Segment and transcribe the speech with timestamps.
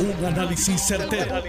[0.00, 1.42] Un análisis certero,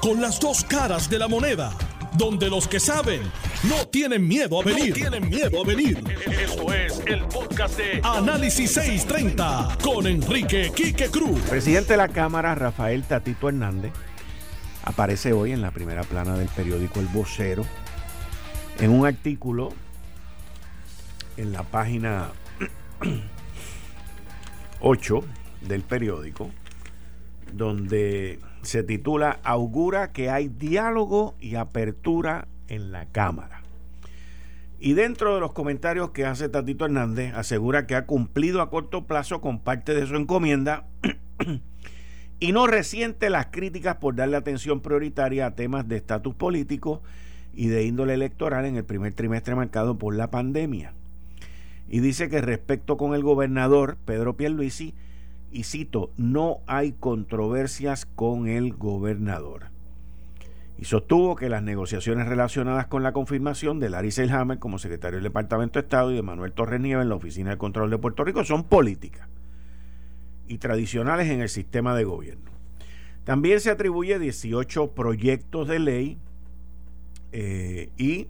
[0.00, 1.72] Con las dos caras de la moneda.
[2.18, 3.22] Donde los que saben
[3.64, 4.92] no tienen miedo a venir.
[4.92, 6.02] tienen miedo a venir.
[6.26, 11.40] Esto es el podcast de Análisis 630 con Enrique Quique Cruz.
[11.42, 13.92] Presidente de la Cámara, Rafael Tatito Hernández,
[14.84, 17.64] aparece hoy en la primera plana del periódico El Vocero
[18.80, 19.72] en un artículo
[21.36, 22.32] en la página
[24.80, 25.24] 8
[25.62, 26.50] del periódico,
[27.52, 33.62] donde se titula Augura que hay diálogo y apertura en la Cámara.
[34.80, 39.06] Y dentro de los comentarios que hace Tatito Hernández, asegura que ha cumplido a corto
[39.06, 40.86] plazo con parte de su encomienda
[42.40, 47.00] y no resiente las críticas por darle atención prioritaria a temas de estatus político
[47.54, 50.92] y de índole electoral en el primer trimestre marcado por la pandemia.
[51.88, 54.94] Y dice que respecto con el gobernador Pedro Pierluisi,
[55.52, 59.66] y cito, no hay controversias con el gobernador.
[60.78, 65.24] Y sostuvo que las negociaciones relacionadas con la confirmación de Larry Selhammer como secretario del
[65.24, 68.24] Departamento de Estado y de Manuel Torres Nieves en la Oficina de Control de Puerto
[68.24, 69.28] Rico son políticas
[70.48, 72.50] y tradicionales en el sistema de gobierno.
[73.24, 76.18] También se atribuye 18 proyectos de ley
[77.30, 78.26] eh, y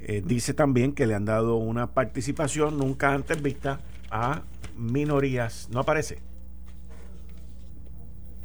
[0.00, 4.42] eh, dice también que le han dado una participación nunca antes vista a
[4.76, 5.68] minorías.
[5.72, 6.20] ¿No aparece?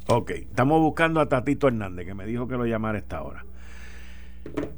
[0.08, 3.44] Ok, estamos buscando a Tatito Hernández, que me dijo que lo llamara esta hora.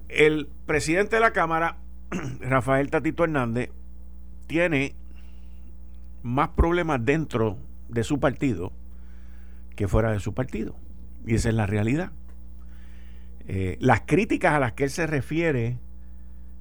[0.09, 1.77] El presidente de la Cámara,
[2.41, 3.71] Rafael Tatito Hernández,
[4.47, 4.95] tiene
[6.23, 7.59] más problemas dentro
[7.91, 8.73] de su partido
[9.77, 10.75] que fuera de su partido.
[11.27, 12.11] Y esa es la realidad.
[13.47, 15.77] Eh, las críticas a las que él se refiere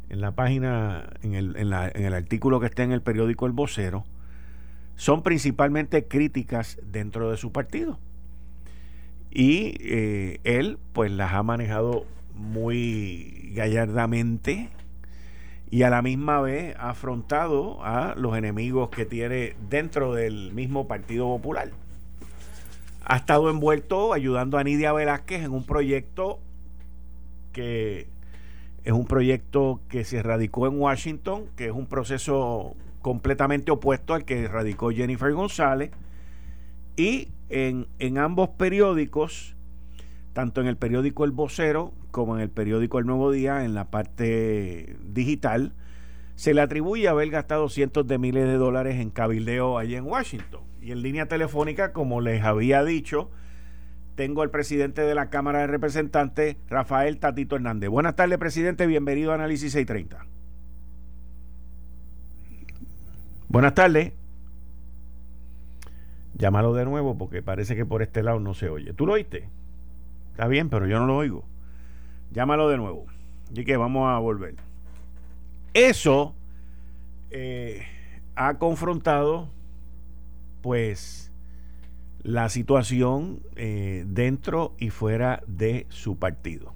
[0.10, 3.54] en la página, en el, en, en el artículo que está en el periódico El
[3.54, 4.04] Vocero,
[4.98, 7.98] son principalmente críticas dentro de su partido
[9.31, 14.70] y eh, él pues las ha manejado muy gallardamente
[15.70, 20.88] y a la misma vez ha afrontado a los enemigos que tiene dentro del mismo
[20.88, 21.71] Partido Popular.
[23.04, 26.39] Ha estado envuelto ayudando a Nidia Velázquez en un proyecto
[27.52, 28.08] que
[28.83, 34.23] es un proyecto que se radicó en Washington, que es un proceso completamente opuesto al
[34.23, 35.92] que radicó Jennifer González
[36.97, 39.55] y en, en ambos periódicos,
[40.33, 43.91] tanto en el periódico El Vocero como en el periódico El Nuevo Día, en la
[43.91, 45.73] parte digital,
[46.35, 50.61] se le atribuye haber gastado cientos de miles de dólares en cabildeo allí en Washington.
[50.81, 53.29] Y en línea telefónica, como les había dicho,
[54.15, 57.89] tengo al presidente de la Cámara de Representantes, Rafael Tatito Hernández.
[57.89, 58.87] Buenas tardes, presidente.
[58.87, 60.25] Bienvenido a Análisis 630.
[63.47, 64.14] Buenas tardes.
[66.37, 68.93] Llámalo de nuevo porque parece que por este lado no se oye.
[68.93, 69.49] ¿Tú lo oíste?
[70.31, 71.43] Está bien, pero yo no lo oigo.
[72.31, 73.05] Llámalo de nuevo.
[73.53, 74.55] Y que vamos a volver.
[75.73, 76.36] Eso
[77.31, 77.86] eh,
[78.36, 79.47] ha confrontado,
[80.61, 81.31] pues,
[82.21, 86.73] la situación eh, dentro y fuera de su partido.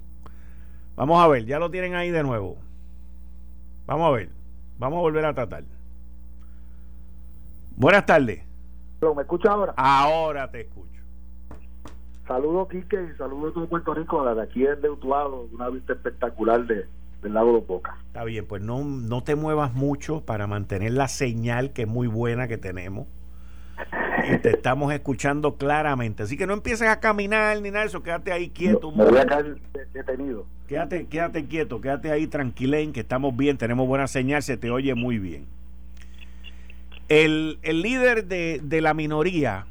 [0.96, 2.58] Vamos a ver, ya lo tienen ahí de nuevo.
[3.86, 4.30] Vamos a ver,
[4.78, 5.64] vamos a volver a tratar.
[7.76, 8.51] Buenas tardes.
[9.14, 9.74] ¿Me escucha ahora?
[9.76, 11.02] Ahora te escucho.
[12.28, 16.64] Saludos, Quique, y saludos a todo Puerto Rico, desde aquí de Utuado, una vista espectacular
[16.66, 16.86] de,
[17.20, 17.98] del lago de Boca.
[18.06, 22.06] Está bien, pues no, no te muevas mucho para mantener la señal que es muy
[22.06, 23.08] buena que tenemos.
[24.32, 26.22] Y te estamos escuchando claramente.
[26.22, 28.92] Así que no empieces a caminar ni nada de eso, quédate ahí quieto.
[28.92, 29.56] me voy a quedar
[29.92, 30.46] detenido.
[30.68, 34.94] Quédate, quédate quieto, quédate ahí tranquilén, que estamos bien, tenemos buena señal, se te oye
[34.94, 35.46] muy bien.
[37.14, 39.66] El, líder de, la minoría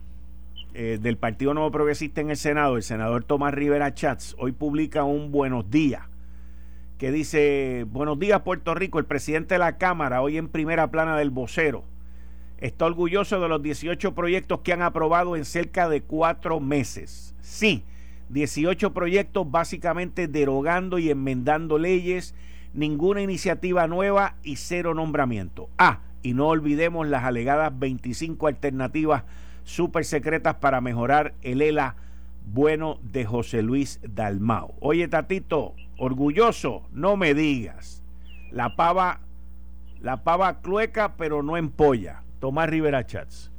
[0.76, 5.06] eh, del Partido Nuevo Progresista en el Senado, el senador Tomás Rivera Chats, hoy publica
[5.06, 6.04] un buenos días
[7.00, 11.18] que dice, buenos días Puerto Rico, el presidente de la Cámara, hoy en primera plana
[11.18, 11.84] del vocero,
[12.60, 17.34] está orgulloso de los 18 proyectos que han aprobado en cerca de cuatro meses.
[17.42, 17.84] Sí,
[18.30, 22.36] 18 proyectos básicamente derogando y enmendando leyes,
[22.76, 25.70] ninguna iniciativa nueva y cero nombramiento.
[25.80, 29.24] Ah, y no olvidemos las alegadas 25 alternativas
[29.64, 31.96] súper secretas para mejorar el ELA
[32.46, 34.74] bueno de José Luis Dalmao.
[34.80, 38.04] Oye, Tatito, orgulloso, no me digas.
[38.52, 39.20] La pava,
[40.02, 42.24] la pava clueca, pero no empolla.
[42.40, 43.52] Tomás Rivera Chats.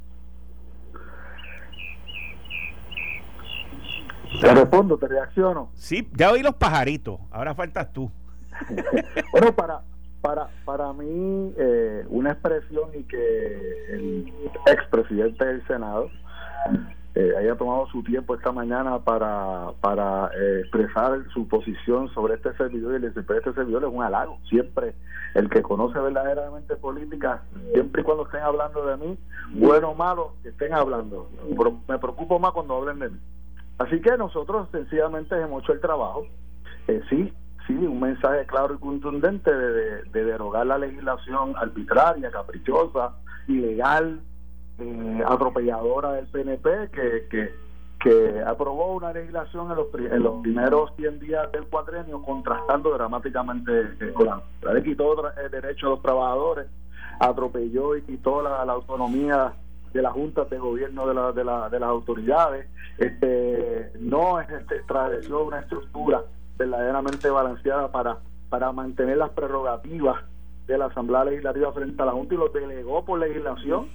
[4.41, 5.69] Te respondo, te reacciono.
[5.73, 8.11] Sí, ya oí los pajaritos, ahora faltas tú.
[9.31, 9.81] bueno, para,
[10.23, 14.33] para, para mí, eh, una expresión y que el
[14.67, 16.09] expresidente del Senado
[17.13, 22.53] eh, haya tomado su tiempo esta mañana para, para eh, expresar su posición sobre este
[22.53, 24.39] servidor y el desempeño de este servidor es un halago.
[24.47, 24.95] Siempre
[25.35, 27.43] el que conoce verdaderamente política,
[27.73, 29.17] siempre y cuando estén hablando de mí,
[29.55, 31.29] bueno o malo, que estén hablando.
[31.89, 33.17] Me preocupo más cuando hablen de mí.
[33.77, 36.25] Así que nosotros sencillamente hemos hecho el trabajo.
[36.87, 37.33] Eh, sí,
[37.67, 43.13] sí, un mensaje claro y contundente de, de derogar la legislación arbitraria, caprichosa,
[43.47, 44.19] ilegal,
[44.79, 47.53] eh, atropelladora del PNP que, que,
[47.99, 53.81] que, aprobó una legislación en los, en los primeros 100 días del cuatrenio contrastando dramáticamente
[53.99, 54.41] eh, con la,
[54.73, 56.67] le quitó el derecho a los trabajadores,
[57.19, 59.53] atropelló y quitó la, autonomía
[59.93, 62.67] de las juntas de gobierno de, la, de, la, de las autoridades,
[62.97, 66.23] este no este, estableció una estructura
[66.57, 68.17] verdaderamente balanceada para,
[68.49, 70.23] para mantener las prerrogativas
[70.67, 73.87] de la Asamblea Legislativa frente a la Junta y los delegó por legislación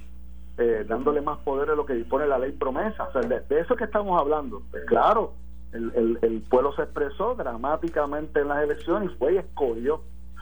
[0.57, 3.07] eh, dándole más poder a lo que dispone la ley promesa.
[3.13, 4.61] De, eso que estamos hablando.
[4.71, 5.33] Pues claro,
[5.71, 10.01] el, el, pueblo se expresó dramáticamente en las elecciones y fue y escogió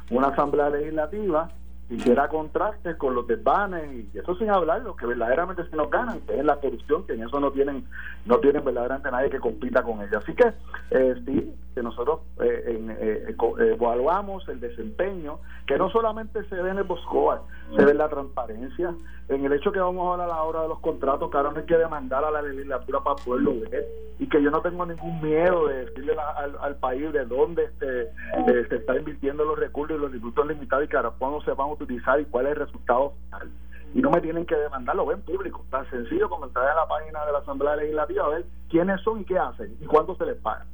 [0.09, 1.51] una asamblea legislativa
[1.89, 6.19] hiciera contrastes con los desvanes y eso sin hablar lo que verdaderamente se nos ganan
[6.21, 7.85] que es la corrupción que en eso no tienen
[8.25, 10.51] no tienen verdaderamente nadie que compita con ella así que
[10.91, 16.83] eh, sí que nosotros eh, evaluamos el desempeño que no solamente se ve en el
[16.83, 17.43] Boscoa
[17.75, 18.93] se ve en la transparencia
[19.29, 21.51] en el hecho que vamos a hablar a la hora de los contratos, que ahora
[21.51, 23.85] no hay que demandar a la legislatura para poderlo ver,
[24.19, 26.15] y que yo no tengo ningún miedo de decirle
[26.61, 30.85] al, país de dónde este, eh, se está invirtiendo los recursos y los tributos limitados
[30.85, 33.51] y que ahora cuándo se van a utilizar y cuál es el resultado final.
[33.93, 36.87] Y no me tienen que demandar, lo ven público, tan sencillo como entrar a la
[36.87, 40.25] página de la Asamblea Legislativa a ver quiénes son y qué hacen y cuánto se
[40.25, 40.65] les paga.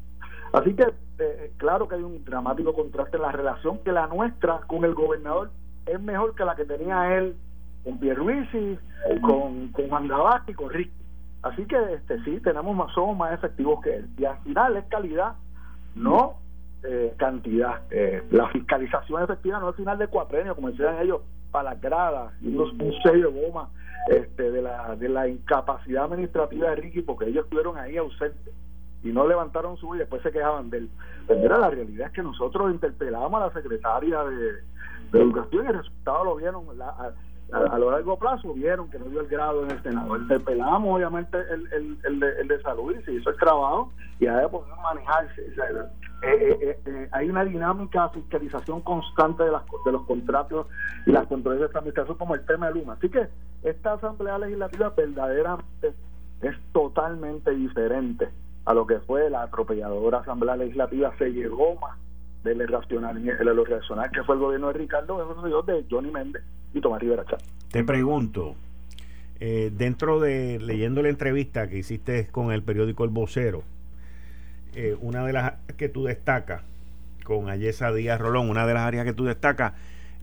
[0.54, 4.62] Así que, eh, claro que hay un dramático contraste en la relación que la nuestra
[4.68, 5.52] con el gobernador
[5.86, 7.36] es mejor que la que tenía él
[7.84, 8.78] con Pierluisi,
[9.22, 10.10] con, con Juan
[10.48, 10.92] y con Rick.
[11.42, 14.10] Así que este sí, tenemos más, somos más efectivos que él.
[14.18, 15.36] Y al final es calidad,
[15.96, 16.36] no
[16.84, 17.82] eh, cantidad.
[17.92, 21.22] Eh, la fiscalización efectiva no es final de cuatrenio, como decían ellos,
[21.52, 23.70] para las gradas, y un sello de goma
[24.08, 28.54] este, de, la, de la incapacidad administrativa de Ricky, porque ellos estuvieron ahí ausentes
[29.04, 30.90] y no levantaron su y después se quejaban de él.
[31.28, 34.74] Pero mira, la realidad es que nosotros interpelamos a la secretaria de,
[35.14, 36.66] Educación y el resultado lo vieron.
[36.76, 37.14] La, a,
[37.78, 40.18] lo largo plazo vieron que no dio el grado en el Senado.
[40.18, 44.28] Interpelamos obviamente el, el, el, de, el de salud y se hizo el trabajo y
[44.28, 45.42] ahora poder manejarse.
[45.42, 50.68] Eh, eh, eh, hay una dinámica de fiscalización constante de, las, de los contratos
[51.06, 52.94] y las controles de administración como el tema de Luma.
[52.94, 53.28] Así que
[53.64, 55.94] esta Asamblea Legislativa verdaderamente
[56.42, 58.30] es totalmente diferente
[58.66, 61.14] a lo que fue la atropelladora Asamblea Legislativa.
[61.18, 62.00] Se llegó más
[62.46, 66.44] irracional, lo racional que fue el gobierno de Ricardo, de Johnny Méndez
[66.74, 67.24] y Tomás Rivera
[67.72, 68.56] Te pregunto,
[69.40, 73.64] eh, dentro de leyendo la entrevista que hiciste con el periódico El Vocero,
[74.76, 76.64] eh, una de las que tú destacas
[77.24, 79.74] con Ayesa Díaz Rolón, una de las áreas que tú destacas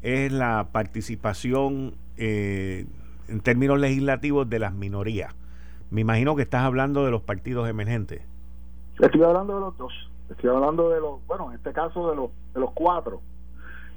[0.03, 2.87] es la participación eh,
[3.29, 5.35] en términos legislativos de las minorías.
[5.91, 8.23] Me imagino que estás hablando de los partidos emergentes.
[8.99, 9.93] Estoy hablando de los dos.
[10.31, 13.21] Estoy hablando de los, bueno, en este caso de los, de los cuatro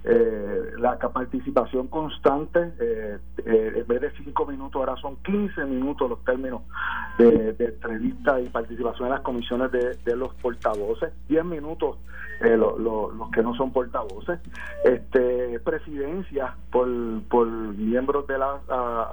[0.06, 6.10] eh, la participación constante, eh, eh, en vez de cinco minutos, ahora son 15 minutos
[6.10, 6.64] los términos
[7.18, 11.98] de, de entrevista y participación en las comisiones de, de los portavoces, 10 minutos
[12.44, 14.40] eh, los que no son portavoces,
[14.84, 16.88] este, presidencia por,
[17.30, 18.60] por miembros de la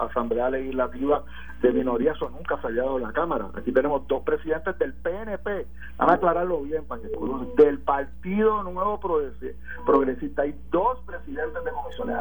[0.01, 1.23] Asamblea Legislativa
[1.61, 3.47] de minoría, eso nunca ha fallado en la Cámara.
[3.55, 5.65] Aquí tenemos dos presidentes del PNP,
[5.97, 7.09] van a aclararlo bien para que
[7.63, 8.99] del Partido Nuevo
[9.85, 10.41] Progresista.
[10.41, 12.17] Hay dos presidentes de comisiones,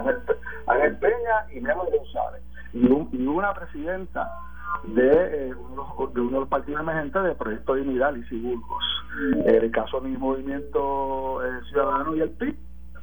[0.67, 4.31] Ángel, Peña y Memo González, y, y una presidenta
[4.85, 8.85] de, eh, uno, de uno de los partidos emergentes del Proyecto Dignidad, y Burgos.
[9.45, 12.57] En el caso de mi movimiento eh, ciudadano y el PIB,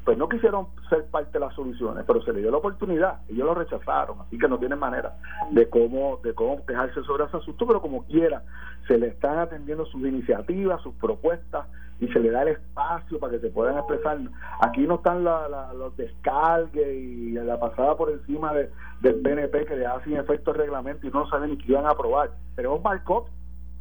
[0.08, 3.46] pues no quisieron ser parte de las soluciones, pero se le dio la oportunidad, ellos
[3.46, 5.18] lo rechazaron, así que no tienen manera
[5.52, 8.42] de cómo de cómo quejarse sobre ese asunto, pero como quiera,
[8.88, 11.68] se le están atendiendo sus iniciativas, sus propuestas,
[12.00, 14.20] y se le da el espacio para que se puedan expresar.
[14.62, 18.70] Aquí no están los descargues y la pasada por encima de,
[19.02, 21.92] del PNP que le hacen efecto el reglamento y no saben ni qué iban a
[21.92, 22.32] aprobar.
[22.56, 23.28] Tenemos markup.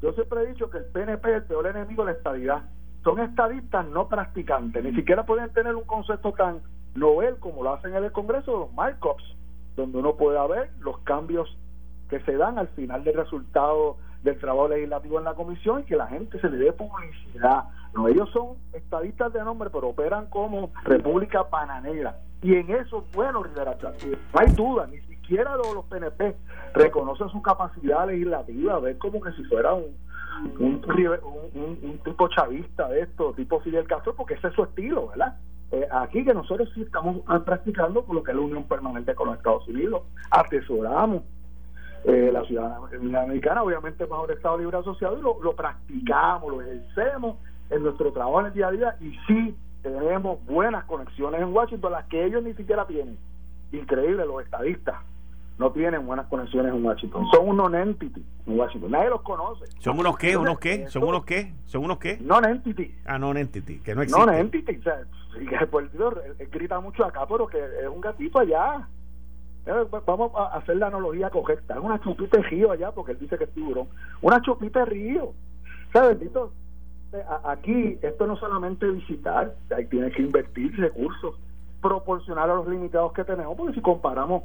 [0.02, 2.62] Yo siempre he dicho que el PNP es el peor enemigo de la estabilidad
[3.06, 6.60] son estadistas no practicantes, ni siquiera pueden tener un concepto tan
[6.96, 9.22] novel como lo hacen en el Congreso los markups,
[9.76, 11.56] donde uno puede ver los cambios
[12.10, 15.94] que se dan al final del resultado del trabajo legislativo en la comisión y que
[15.94, 17.66] la gente se le dé publicidad.
[17.94, 22.18] No, ellos son estadistas de nombre, pero operan como República Bananera.
[22.42, 26.36] Y en eso, bueno, Rivera no hay duda, ni siquiera los, PNP
[26.74, 29.96] reconocen su capacidad legislativa, ver como que si fuera un,
[30.58, 30.82] un,
[31.82, 35.36] un, tipo chavista de esto, tipo Fidel Castro, porque ese es su estilo, ¿verdad?
[35.72, 39.28] Eh, aquí que nosotros sí estamos practicando con lo que es la unión permanente con
[39.28, 41.22] los Estados Unidos, atesoramos
[42.04, 47.38] eh, la ciudadanía americana, obviamente bajo Estado Libre Asociado, y lo practicamos, lo ejercemos
[47.70, 51.92] en nuestro trabajo en el día a día, y sí tenemos buenas conexiones en Washington,
[51.92, 53.18] las que ellos ni siquiera tienen.
[53.72, 54.96] Increíble, los estadistas
[55.58, 57.26] no tienen buenas conexiones en Washington.
[57.32, 58.90] Son un non-entity en Washington.
[58.90, 59.64] Nadie los conoce.
[59.78, 60.36] ¿Son unos qué?
[60.36, 60.86] ¿Unos qué?
[60.88, 61.52] ¿Son unos qué?
[61.64, 62.18] ¿Son unos qué?
[62.20, 62.94] Non-entity.
[63.06, 64.20] Ah, non-entity, que no existe.
[64.20, 64.76] Non-entity.
[64.78, 65.00] O sea,
[65.36, 68.86] él, grita mucho acá, pero que es un gatito allá.
[69.66, 71.74] Eh, vamos a hacer la analogía correcta.
[71.74, 73.88] Es una chupita de río allá, porque él dice que es tiburón.
[74.20, 75.32] Una chupita de río.
[75.92, 76.52] ¿Sabes, bendito?
[77.44, 81.36] Aquí, esto no solamente visitar, hay tienes que invertir recursos
[81.80, 84.42] proporcional a los limitados que tenemos, porque si comparamos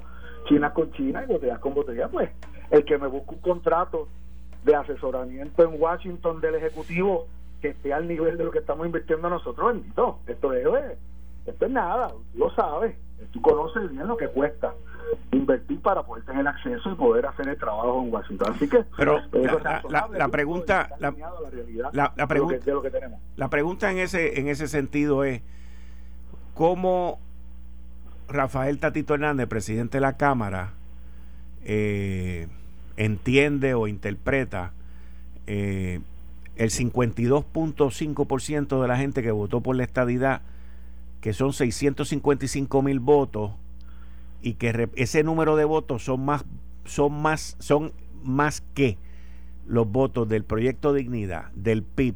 [0.47, 2.29] China con China y botellas con botellas, pues
[2.69, 4.07] el que me busque un contrato
[4.63, 7.27] de asesoramiento en Washington del Ejecutivo
[7.61, 10.97] que esté al nivel de lo que estamos invirtiendo nosotros, bendito, esto es,
[11.45, 12.95] esto es nada, lo sabes,
[13.31, 14.73] tú conoces bien lo que cuesta
[15.31, 18.53] invertir para poder tener acceso y poder hacer el trabajo en Washington.
[18.55, 19.20] Así que, pero
[19.89, 21.13] la, pregunta, la,
[22.15, 22.58] la, pregunta,
[23.36, 25.41] la pregunta en ese en ese sentido es
[26.53, 27.20] cómo
[28.27, 30.74] Rafael Tatito Hernández, presidente de la Cámara,
[31.63, 32.48] eh,
[32.98, 34.74] entiende o interpreta
[35.48, 36.01] eh,
[36.55, 40.41] el 52.5% de la gente que votó por la estadidad,
[41.20, 43.51] que son 655 mil votos,
[44.41, 46.45] y que ese número de votos son más,
[46.86, 47.93] son más, son
[48.24, 48.98] más que
[49.67, 52.15] los votos del Proyecto Dignidad, del PIB,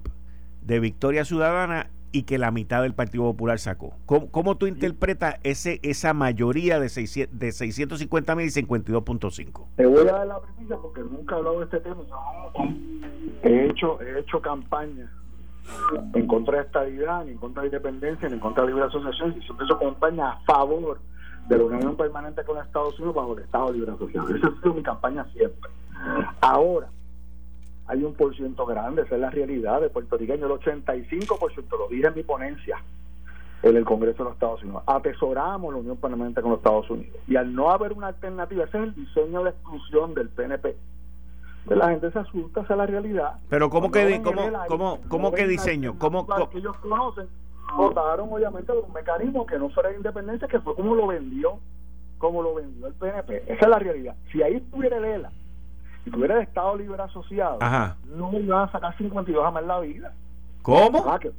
[0.64, 3.94] de Victoria Ciudadana y que la mitad del Partido Popular sacó.
[4.06, 9.66] ¿Cómo, tú interpretas ese esa mayoría de, 600, de 650 mil y 52.5?
[9.76, 12.02] Te voy a dar la premisa porque nunca he hablado de este tema.
[13.44, 15.12] he hecho, he hecho campaña
[16.14, 19.66] en contra de estabilidad, en contra de independencia, en contra de libre asociación, y siempre
[19.66, 21.00] he hecho campaña a favor
[21.48, 24.38] de la unión permanente con Estados Unidos bajo el Estado Libre Asociación.
[24.38, 25.72] Esa ha sido mi campaña siempre.
[26.42, 26.88] Ahora,
[27.88, 32.08] hay un por ciento grande, esa es la realidad de puertorriqueños, el 85%, lo dije
[32.08, 32.78] en mi ponencia
[33.62, 37.16] en el Congreso de los Estados Unidos, atesoramos la unión permanente con los Estados Unidos.
[37.28, 40.76] Y al no haber una alternativa, ese es el diseño de exclusión del PNP.
[41.66, 43.40] De la gente se asusta, esa es la realidad.
[43.50, 45.98] Pero ¿cómo que, cómo, cómo, cómo que diseño?
[45.98, 47.28] ¿Cómo, que ellos conocen,
[47.74, 51.60] votaron obviamente un mecanismo que no fuera de independencia, que fue como lo vendió,
[52.18, 53.44] como lo vendió el PNP.
[53.48, 54.16] Esa es la realidad.
[54.32, 55.32] Si ahí estuviera el ELA,
[56.04, 57.60] si tuviera el Estado Libre Asociado,
[58.06, 60.14] no iban a sacar 52 jamás en la vida.
[60.62, 61.06] ¿Cómo?
[61.08, 61.32] Ah, que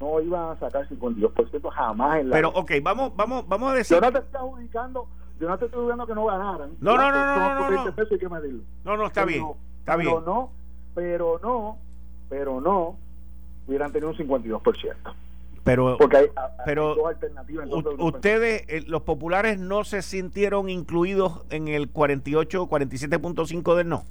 [0.00, 3.96] no iban a sacar 52% jamás en la Pero, ok, vamos, vamos, vamos a decir.
[3.96, 5.08] Yo no te estoy adjudicando,
[5.40, 6.70] yo no te estoy que no ganaran.
[6.80, 7.92] No, no, no, no, no, no.
[8.84, 9.44] No, no, está bien,
[9.80, 10.10] está bien.
[10.10, 10.50] Pero no,
[10.94, 11.78] pero no,
[12.28, 12.96] pero no
[13.66, 14.94] hubieran tenido un 52%
[15.68, 15.98] pero
[16.64, 16.96] pero
[17.98, 24.04] ustedes eh, los populares no se sintieron incluidos en el 48 47.5 del no.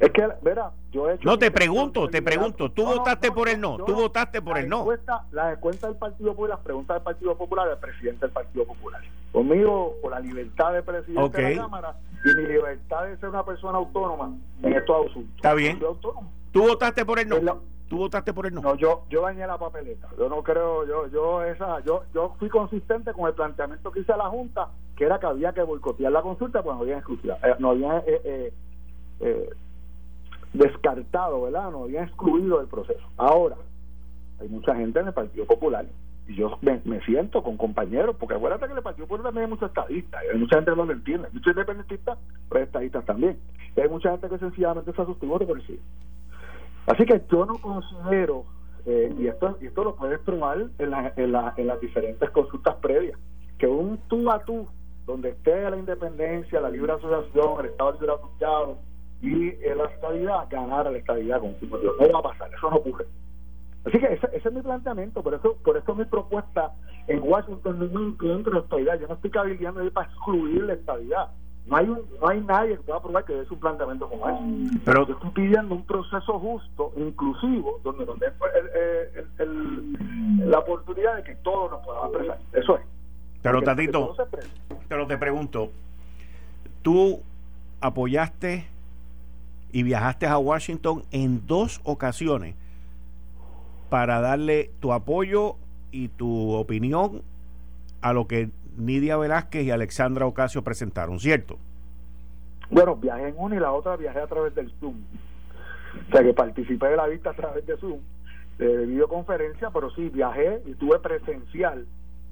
[0.00, 3.60] Es que verá yo he hecho no te pregunto te pregunto tú votaste por el
[3.60, 4.86] no tú votaste por el no.
[5.30, 9.00] las encuestas del Partido Popular las preguntas del Partido Popular el presidente del Partido Popular.
[9.30, 13.44] Conmigo por la libertad de presidente de la Cámara y mi libertad de ser una
[13.44, 15.36] persona autónoma en estos asuntos.
[15.36, 15.78] Está bien.
[16.50, 18.60] Tú votaste por el no ¿Tú votaste por el no?
[18.60, 20.08] No, yo, yo dañé la papeleta.
[20.18, 24.12] Yo no creo, yo, yo, esa, yo, yo fui consistente con el planteamiento que hice
[24.12, 27.36] a la Junta, que era que había que boicotear la consulta, pues no habían excluido,
[27.42, 28.52] eh, no habían eh, eh,
[29.20, 29.50] eh,
[30.52, 31.70] descartado, ¿verdad?
[31.70, 33.06] No habían excluido del proceso.
[33.16, 33.56] Ahora,
[34.40, 35.86] hay mucha gente en el Partido Popular
[36.28, 39.50] y yo me, siento con compañeros, porque acuérdate que en el Partido Popular también hay
[39.50, 42.18] muchos estadistas, hay mucha gente que no lo entiende, muchos independentistas,
[42.50, 43.38] pero estadistas también.
[43.74, 45.80] Y hay mucha gente que sencillamente se asustó por sí.
[46.88, 48.44] Así que yo no considero,
[48.86, 52.30] eh, y, esto, y esto lo puedes probar en, la, en, la, en las diferentes
[52.30, 53.18] consultas previas,
[53.58, 54.66] que un tú a tú,
[55.06, 58.78] donde esté la independencia, la libre asociación, el Estado libre asociado
[59.20, 63.04] y la estabilidad, ganar la estabilidad con No va a pasar, eso no ocurre.
[63.84, 66.72] Así que ese, ese, es mi planteamiento, por eso por eso mi propuesta
[67.06, 69.00] en Washington no encuentro la estabilidad.
[69.00, 71.28] Yo no estoy cabildeando para excluir la estabilidad
[71.68, 74.80] no hay, no hay nadie que pueda probar que es un planteamiento como ese.
[74.84, 78.26] Pero yo estoy pidiendo un proceso justo, inclusivo, donde, donde
[79.38, 82.38] el, la oportunidad de que todos nos podamos expresar.
[82.52, 82.84] Eso es.
[83.42, 84.16] Pero, Tatito,
[84.88, 85.70] pero te pregunto,
[86.82, 87.20] tú
[87.80, 88.66] apoyaste
[89.70, 92.54] y viajaste a Washington en dos ocasiones
[93.90, 95.56] para darle tu apoyo
[95.92, 97.22] y tu opinión
[98.00, 101.58] a lo que Nidia Velázquez y Alexandra Ocasio presentaron, ¿cierto?
[102.70, 104.96] Bueno, viajé en una y la otra viajé a través del Zoom.
[106.08, 108.00] O sea que participé de la vista a través de Zoom,
[108.58, 111.86] de videoconferencia, pero sí viajé y estuve presencial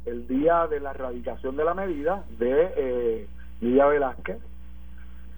[0.04, 3.26] el día de la erradicación de la medida de eh,
[3.60, 4.38] Nidia Velázquez,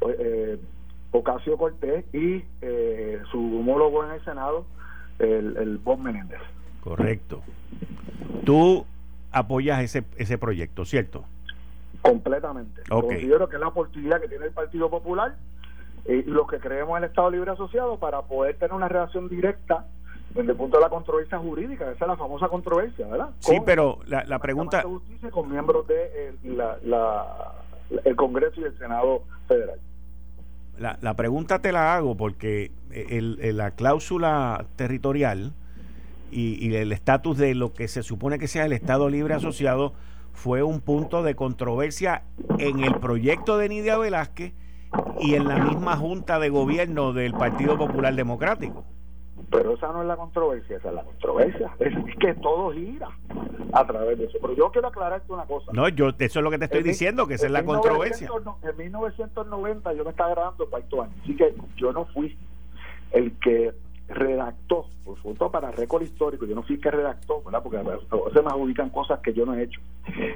[0.07, 0.61] eh,
[1.11, 4.67] Ocasio Cortés y eh, su homólogo en el Senado,
[5.19, 6.41] el, el Bob Menéndez.
[6.83, 7.43] Correcto.
[8.45, 8.85] Tú
[9.33, 11.25] apoyas ese, ese proyecto, ¿cierto?
[12.03, 12.83] Completamente.
[12.89, 15.37] Considero que es la oportunidad que tiene el Partido Popular
[16.05, 19.29] eh, y los que creemos en el Estado Libre Asociado para poder tener una relación
[19.29, 19.87] directa
[20.35, 23.31] desde el punto de la controversia jurídica, esa es la famosa controversia, ¿verdad?
[23.41, 24.83] Sí, pero la, la pregunta...
[24.83, 27.55] justicia con miembros de la,
[28.05, 29.81] el Congreso y el Senado Federal.
[30.79, 35.55] La, la pregunta te la hago porque el, la cláusula territorial
[36.31, 39.93] y, el estatus de lo que se supone que sea el Estado Libre Asociado
[40.33, 42.23] fue un punto de controversia
[42.59, 44.53] en el proyecto de Nidia Velázquez
[45.21, 48.85] y en la misma Junta de Gobierno del Partido Popular Democrático.
[49.51, 51.71] Pero esa no es la controversia, esa es la controversia.
[51.79, 53.09] Es que todo gira
[53.73, 54.39] a través de eso.
[54.41, 55.71] Pero yo quiero aclararte una cosa.
[55.73, 58.29] No, yo eso es lo que te estoy diciendo, que esa es la controversia.
[58.63, 62.37] En 1990 yo me estaba grabando para año, así que yo no fui
[63.13, 63.73] el que
[64.09, 67.63] redactó, por supuesto para récord histórico, yo no fui que redactó, ¿verdad?
[67.63, 67.79] porque
[68.33, 69.81] se me adjudican cosas que yo no he hecho,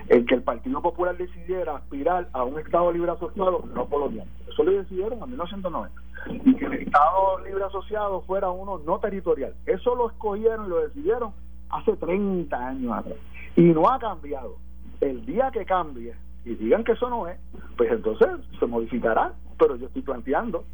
[0.08, 4.26] el que el Partido Popular decidiera aspirar a un Estado libre asociado no colonial.
[4.48, 6.02] Eso lo decidieron en 1990.
[6.44, 9.54] Y que el Estado libre asociado fuera uno no territorial.
[9.66, 11.32] Eso lo escogieron y lo decidieron
[11.70, 13.16] hace 30 años atrás.
[13.56, 14.56] Y no ha cambiado.
[15.00, 16.14] El día que cambie
[16.44, 17.38] y digan que eso no es,
[17.76, 19.32] pues entonces se modificará.
[19.58, 20.64] Pero yo estoy planteando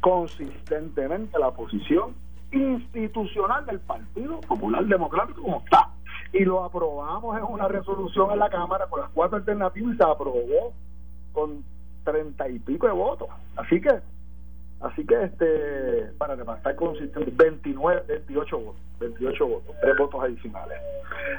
[0.00, 2.14] consistentemente la posición
[2.54, 5.90] institucional del Partido Popular Democrático como está.
[6.32, 10.04] Y lo aprobamos en una resolución en la Cámara con las cuatro alternativas y se
[10.04, 10.72] aprobó
[11.32, 11.64] con
[12.04, 13.28] treinta y pico de votos.
[13.56, 14.00] Así que,
[14.80, 20.78] así que este, para, estar consistente, 29, 28 votos, 28 votos, tres votos adicionales.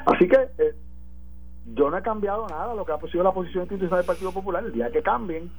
[0.05, 0.75] Así que eh,
[1.73, 4.63] yo no he cambiado nada lo que ha sido la posición institucional del Partido Popular.
[4.63, 5.51] El día que cambien,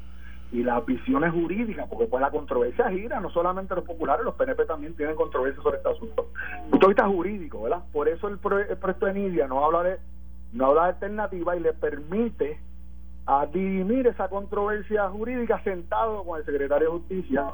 [0.52, 4.64] y las visiones jurídicas, porque pues la controversia gira, no solamente los populares, los PNP
[4.66, 6.30] también tienen controversia sobre este asunto.
[6.70, 7.82] Punto de vista jurídico, ¿verdad?
[7.92, 9.98] Por eso el, proyecto de Nidia no habla de
[10.52, 12.60] no habla de alternativa y le permite
[13.26, 17.46] a dirimir esa controversia jurídica sentado con el secretario de Justicia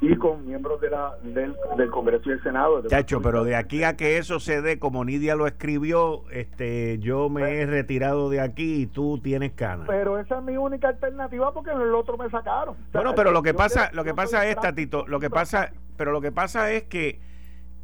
[0.00, 1.56] y con miembros de la, del,
[1.90, 2.82] Congreso y el Senado.
[2.86, 7.28] Chacho, pero de aquí a que eso se dé, como Nidia lo escribió, este yo
[7.28, 9.86] me he retirado de aquí y tú tienes canas.
[9.88, 12.76] Pero esa es mi única alternativa porque en el otro me sacaron.
[12.92, 16.20] bueno, pero lo que pasa, lo que pasa es, Tatito, lo que pasa, pero lo
[16.20, 17.18] que pasa es que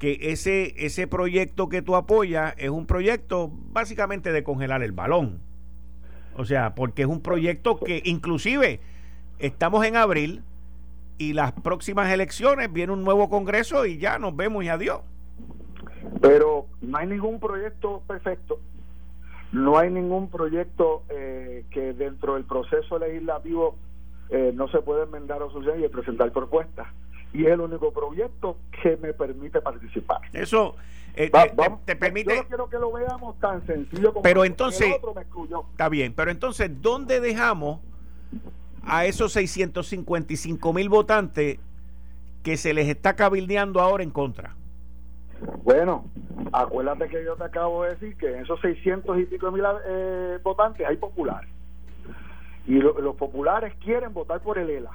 [0.02, 5.38] que ese, ese proyecto que tú apoyas es un proyecto básicamente de congelar el balón.
[6.36, 8.80] O sea, porque es un proyecto que inclusive
[9.38, 10.42] estamos en abril,
[11.22, 15.00] y las próximas elecciones viene un nuevo Congreso y ya nos vemos y adiós.
[16.20, 18.58] Pero no hay ningún proyecto perfecto,
[19.52, 23.76] no hay ningún proyecto eh, que dentro del proceso legislativo
[24.30, 26.88] eh, no se puede enmendar o suceder y presentar propuestas.
[27.32, 30.20] Y es el único proyecto que me permite participar.
[30.32, 30.74] Eso
[31.14, 31.30] eh,
[31.86, 32.34] te, permite.
[32.34, 35.64] Yo no quiero que lo veamos tan sencillo como pero entonces, el otro me excluyó.
[35.70, 37.80] Está bien, pero entonces, ¿dónde dejamos
[38.84, 41.58] a esos 655 mil votantes
[42.42, 44.54] que se les está cabildeando ahora en contra?
[45.64, 46.04] Bueno,
[46.52, 50.38] acuérdate que yo te acabo de decir que en esos 600 y pico mil eh,
[50.42, 51.50] votantes hay populares.
[52.66, 54.92] Y los populares quieren votar por el ELA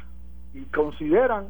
[0.53, 1.47] y consideran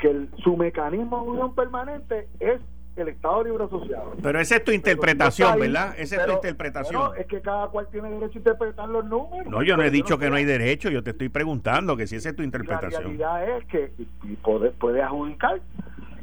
[0.00, 2.60] que su mecanismo de unión permanente es
[2.96, 4.12] el Estado Libre Asociado.
[4.22, 5.94] Pero esa es tu interpretación, ¿verdad?
[5.98, 7.12] Esa es tu interpretación.
[7.18, 9.46] es que cada cual tiene derecho a interpretar los números.
[9.46, 12.16] No, yo no he dicho que no hay derecho, yo te estoy preguntando que si
[12.16, 13.18] esa es tu interpretación.
[13.18, 13.92] La realidad es que
[14.24, 15.60] y puede, puede adjudicar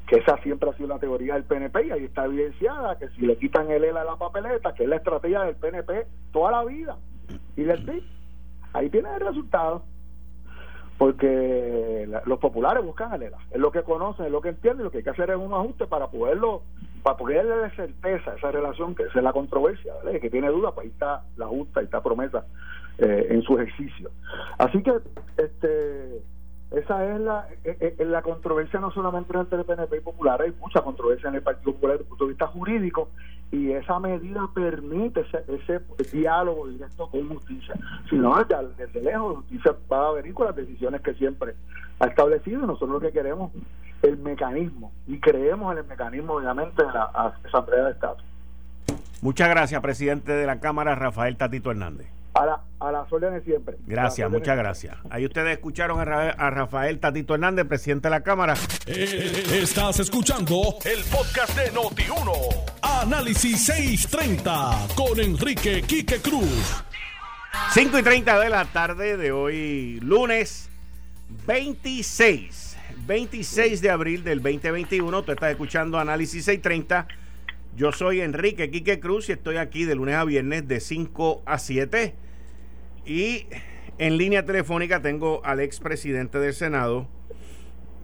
[0.07, 3.21] que esa siempre ha sido la teoría del PNP y ahí está evidenciada que si
[3.21, 6.65] le quitan el ELA a la papeleta, que es la estrategia del PNP toda la
[6.65, 6.97] vida,
[7.55, 8.03] y del PIB,
[8.73, 9.83] ahí tiene el resultado
[10.99, 14.91] porque los populares buscan a ELA, es lo que conocen, es lo que entienden, lo
[14.91, 16.61] que hay que hacer es un ajuste para poderlo,
[17.03, 20.91] para poderle dar certeza esa relación, que es la controversia, que tiene duda, pues ahí
[20.91, 22.45] está la justa, ahí está promesa
[22.97, 24.11] eh, en su ejercicio.
[24.57, 24.91] Así que,
[25.37, 26.21] este
[26.71, 30.53] esa es la, eh, eh, la controversia no solamente entre el PNP y Popular, hay
[30.59, 33.09] mucha controversia en el Partido Popular desde el punto de vista jurídico
[33.51, 37.73] y esa medida permite ese, diálogo directo con justicia.
[38.07, 41.55] Si no, desde, desde lejos justicia va a venir con las decisiones que siempre
[41.99, 43.51] ha establecido y nosotros lo que queremos
[44.03, 48.17] el mecanismo y creemos en el mecanismo obviamente de la Asamblea de Estado.
[49.21, 52.18] Muchas gracias, presidente de la Cámara, Rafael Tatito Hernández.
[52.39, 53.75] A, la, a las órdenes siempre.
[53.85, 54.95] Gracias, muchas gracias.
[55.09, 58.53] Ahí ustedes escucharon a, Rafael Tatito Hernández, presidente de la Cámara.
[58.87, 62.31] Eh, estás escuchando el podcast de Noti1.
[62.81, 66.81] Análisis 630 con Enrique Quique Cruz.
[67.71, 70.69] 5 y 30 de la tarde de hoy, lunes
[71.45, 72.77] 26.
[73.05, 75.23] 26 de abril del 2021.
[75.23, 77.05] Tú estás escuchando Análisis 630
[77.79, 81.57] yo soy Enrique Quique Cruz y estoy aquí de lunes a viernes de 5 a
[81.57, 82.13] 7.
[83.05, 83.47] Y
[83.97, 87.07] en línea telefónica tengo al expresidente del Senado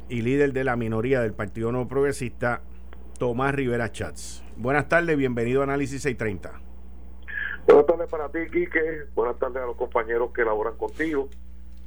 [0.10, 2.62] y líder de la minoría del Partido No Progresista,
[3.17, 4.43] Tomás Rivera Chats.
[4.55, 6.62] Buenas tardes, bienvenido a Análisis 630.
[7.67, 9.05] Buenas tardes para ti, Quique.
[9.15, 11.29] Buenas tardes a los compañeros que laboran contigo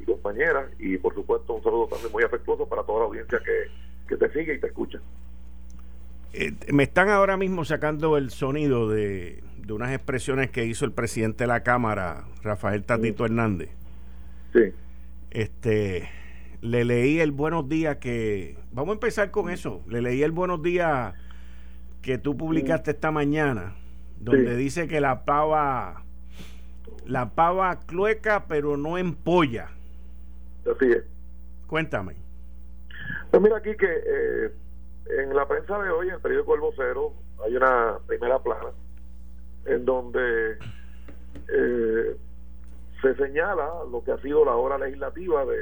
[0.01, 0.71] y compañeras.
[0.79, 4.33] Y por supuesto, un saludo también muy afectuoso para toda la audiencia que, que te
[4.33, 5.01] sigue y te escucha.
[6.33, 9.43] Eh, me están ahora mismo sacando el sonido de,
[9.75, 13.71] unas expresiones que hizo el presidente de la Cámara, Rafael Tatito Hernández.
[14.53, 14.73] Sí.
[15.31, 16.09] Este,
[16.61, 18.57] le leí el buenos días que.
[18.73, 19.83] Vamos a empezar con eso.
[19.87, 21.15] Le leí el buenos días
[22.03, 23.75] que tú publicaste esta mañana,
[24.21, 26.03] donde dice que la pava.
[27.07, 29.71] La pava clueca, pero no empolla.
[30.71, 31.05] Así es.
[31.67, 32.17] Cuéntame.
[33.31, 33.87] Pues mira aquí que.
[33.87, 34.53] Eh,
[35.21, 38.69] en la prensa de hoy, en el periódico El Vocero, hay una primera plana
[39.69, 40.59] en donde
[41.49, 42.17] eh,
[43.03, 45.59] se señala lo que ha sido la hora legislativa de,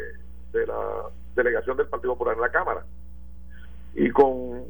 [0.53, 2.85] de la delegación del Partido Popular en la Cámara.
[3.95, 4.65] Y con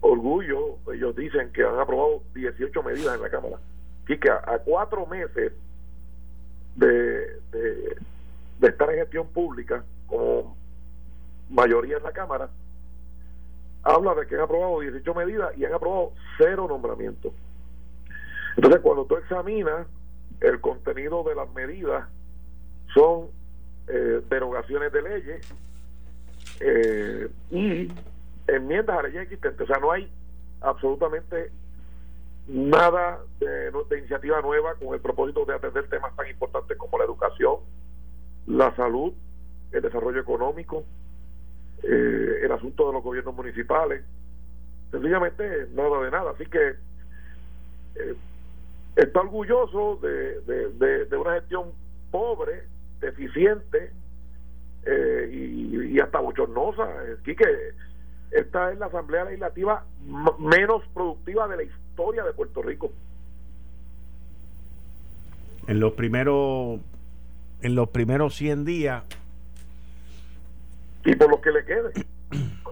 [0.00, 3.58] orgullo, ellos dicen que han aprobado 18 medidas en la Cámara.
[4.06, 5.52] Y que a, cuatro meses
[6.76, 7.96] de, de,
[8.58, 10.56] de estar en gestión pública, como
[11.48, 12.50] mayoría en la Cámara,
[13.82, 17.32] habla de que han aprobado 18 medidas y han aprobado cero nombramientos.
[18.56, 19.86] Entonces, cuando tú examinas
[20.40, 22.08] el contenido de las medidas,
[22.92, 23.28] son
[23.88, 25.54] eh, derogaciones de leyes
[26.60, 27.92] eh, y
[28.46, 29.60] enmiendas a leyes existentes.
[29.62, 30.08] O sea, no hay
[30.60, 31.50] absolutamente
[32.46, 37.04] nada de, de, iniciativa nueva con el propósito de atender temas tan importantes como la
[37.04, 37.56] educación,
[38.46, 39.12] la salud,
[39.72, 40.84] el desarrollo económico,
[41.82, 44.04] eh, el asunto de los gobiernos municipales.
[44.90, 46.30] Sencillamente nada de nada.
[46.30, 46.74] Así que
[47.96, 48.14] eh,
[48.96, 50.40] está orgulloso de,
[51.06, 51.72] de, una gestión
[52.10, 52.64] pobre,
[53.00, 53.90] deficiente
[54.84, 56.88] eh, y, hasta bochornosa.
[57.24, 57.34] que
[58.30, 59.84] esta es la Asamblea Legislativa
[60.38, 62.90] menos productiva de la historia de Puerto Rico.
[65.66, 66.80] En los primeros
[67.62, 69.04] en los primeros 100 días
[71.04, 71.92] y por lo que le quede.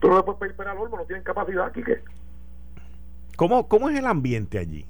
[0.00, 2.00] tú no le puedes pedir pena al olmo, no tienen capacidad aquí que.
[3.36, 4.84] ¿Cómo, ¿Cómo es el ambiente allí?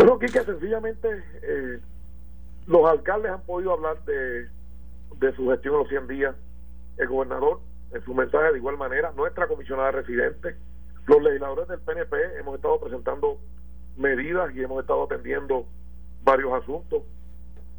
[0.00, 1.78] Bueno, Quique, sencillamente eh,
[2.66, 4.48] los alcaldes han podido hablar de,
[5.18, 6.34] de su gestión en los 100 días.
[6.96, 7.60] El gobernador,
[7.92, 10.56] en su mensaje de igual manera, nuestra comisionada residente,
[11.06, 13.36] los legisladores del PNP hemos estado presentando
[13.98, 15.66] medidas y hemos estado atendiendo
[16.24, 17.02] varios asuntos,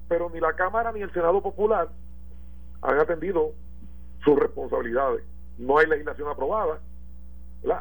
[0.08, 1.90] pero ni la Cámara ni el Senado Popular
[2.84, 3.54] han atendido
[4.24, 5.24] sus responsabilidades.
[5.58, 6.82] No hay legislación aprobada,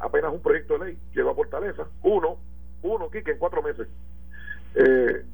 [0.00, 2.38] apenas un proyecto de ley llegó a Fortaleza, uno,
[2.82, 3.86] uno, Quique, en cuatro meses.
[4.74, 5.24] Eh,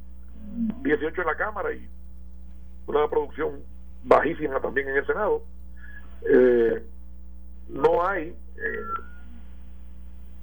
[0.82, 1.88] 18 en la Cámara y
[2.86, 3.62] una producción
[4.04, 5.42] bajísima también en el Senado.
[6.22, 6.82] Eh,
[7.68, 8.82] no hay eh,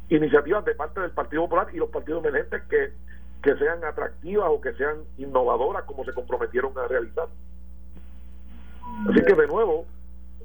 [0.09, 2.93] iniciativas de parte del Partido Popular y los partidos emergentes que,
[3.41, 7.27] que sean atractivas o que sean innovadoras como se comprometieron a realizar.
[9.09, 9.85] Así que de nuevo,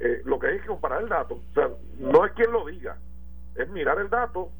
[0.00, 1.34] eh, lo que hay que comparar el dato.
[1.34, 2.96] O sea, no es quien lo diga,
[3.56, 4.50] es mirar el dato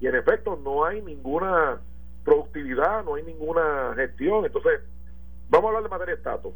[0.00, 1.80] y en efecto no hay ninguna
[2.26, 4.44] productividad, no hay ninguna gestión.
[4.44, 4.80] Entonces,
[5.48, 6.52] vamos a hablar de materia de estatus.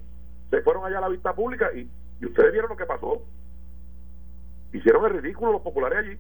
[0.50, 1.88] Se fueron allá a la vista pública y,
[2.26, 3.22] ustedes vieron lo que pasó.
[4.72, 6.18] Hicieron el ridículo los populares allí,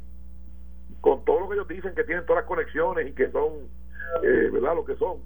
[1.02, 3.68] con todo lo que ellos dicen que tienen todas las conexiones y que son,
[4.22, 5.18] eh, ¿verdad?, lo que son.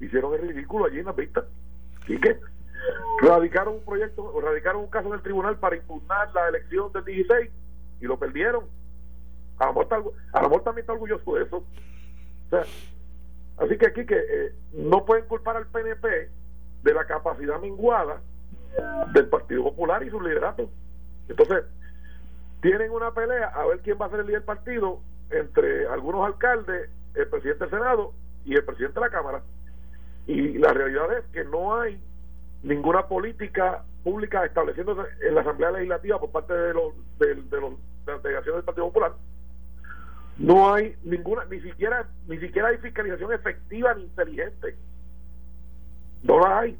[0.00, 1.44] Hicieron el ridículo allí en las vistas.
[2.06, 2.38] ¿Y qué?
[3.20, 7.50] radicaron un proyecto, radicaron un caso en el tribunal para impugnar la elección del 16
[8.00, 8.64] y lo perdieron.
[9.58, 11.64] A lo mejor, también está orgulloso de eso.
[13.60, 16.30] Así que aquí que eh, no pueden culpar al PNP
[16.82, 18.20] de la capacidad menguada
[19.12, 20.70] del Partido Popular y su liderato.
[21.28, 21.64] Entonces,
[22.62, 26.26] tienen una pelea a ver quién va a ser el líder del partido entre algunos
[26.26, 28.12] alcaldes, el presidente del Senado
[28.44, 29.42] y el presidente de la Cámara.
[30.26, 32.00] Y la realidad es que no hay
[32.62, 38.12] ninguna política pública estableciéndose en la Asamblea Legislativa por parte de, los, de, los, de
[38.12, 39.12] las delegaciones del Partido Popular
[40.40, 44.74] No hay ninguna, ni siquiera, ni siquiera hay fiscalización efectiva ni inteligente.
[46.22, 46.78] No la hay.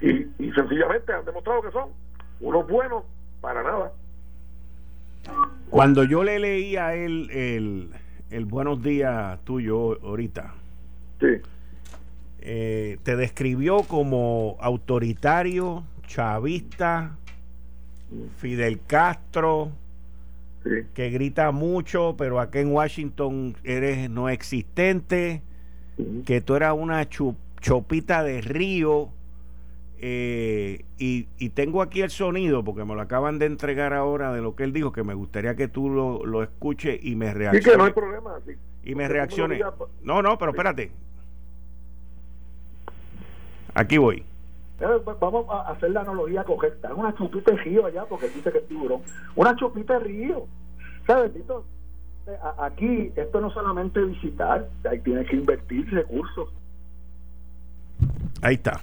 [0.00, 0.08] Y,
[0.38, 1.90] y sencillamente han demostrado que son
[2.40, 3.04] unos buenos
[3.42, 3.92] para nada.
[5.68, 7.90] Cuando yo le leí a él el,
[8.30, 10.54] el buenos días tuyo ahorita,
[11.20, 11.26] Sí.
[12.40, 17.10] eh, te describió como autoritario, chavista,
[18.38, 19.70] Fidel Castro,
[20.62, 20.70] Sí.
[20.94, 25.42] que grita mucho, pero aquí en Washington eres no existente,
[26.26, 29.08] que tú eras una chopita de río.
[30.02, 34.40] eh, y, y tengo aquí el sonido, porque me lo acaban de entregar ahora de
[34.42, 37.34] lo que él dijo, que me gustaría que tú lo, lo escuches y me Sí,
[37.34, 37.64] reacciones.
[37.72, 38.30] que no hay problema.
[38.46, 38.52] sí.
[38.84, 39.58] y me reacciones.
[39.58, 40.90] digas, No, no, pero espérate.
[43.74, 44.24] Aquí voy.
[44.80, 46.88] Eh, Vamos a hacer la analogía correcta.
[46.88, 49.02] Es una chupita de río allá, porque dice que es tiburón.
[49.36, 50.46] Una chupita de río.
[51.06, 51.64] ¿Sabes, Tito?
[52.26, 56.48] Eh, Aquí, esto no es solamente visitar, ahí tienes que invertir recursos.
[58.42, 58.80] Ahí está.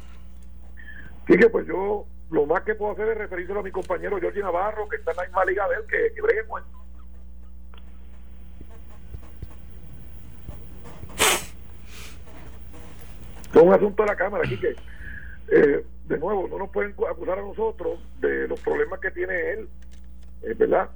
[1.24, 4.40] Así que pues yo lo más que puedo hacer es referírselo a mi compañero Jorge
[4.40, 6.42] Navarro, que está en la misma liga de él, que, que bregue.
[13.54, 14.76] Es un asunto de la Cámara, aquí que,
[15.52, 19.52] eh, de nuevo, no nos pueden cu- acusar a nosotros de los problemas que tiene
[19.52, 19.70] él,
[20.58, 20.90] ¿verdad?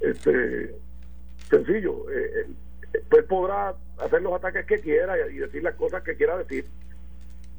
[0.00, 0.74] Este,
[1.50, 2.56] sencillo, eh, él-
[3.08, 6.66] pues podrá hacer los ataques que quiera y, y decir las cosas que quiera decir,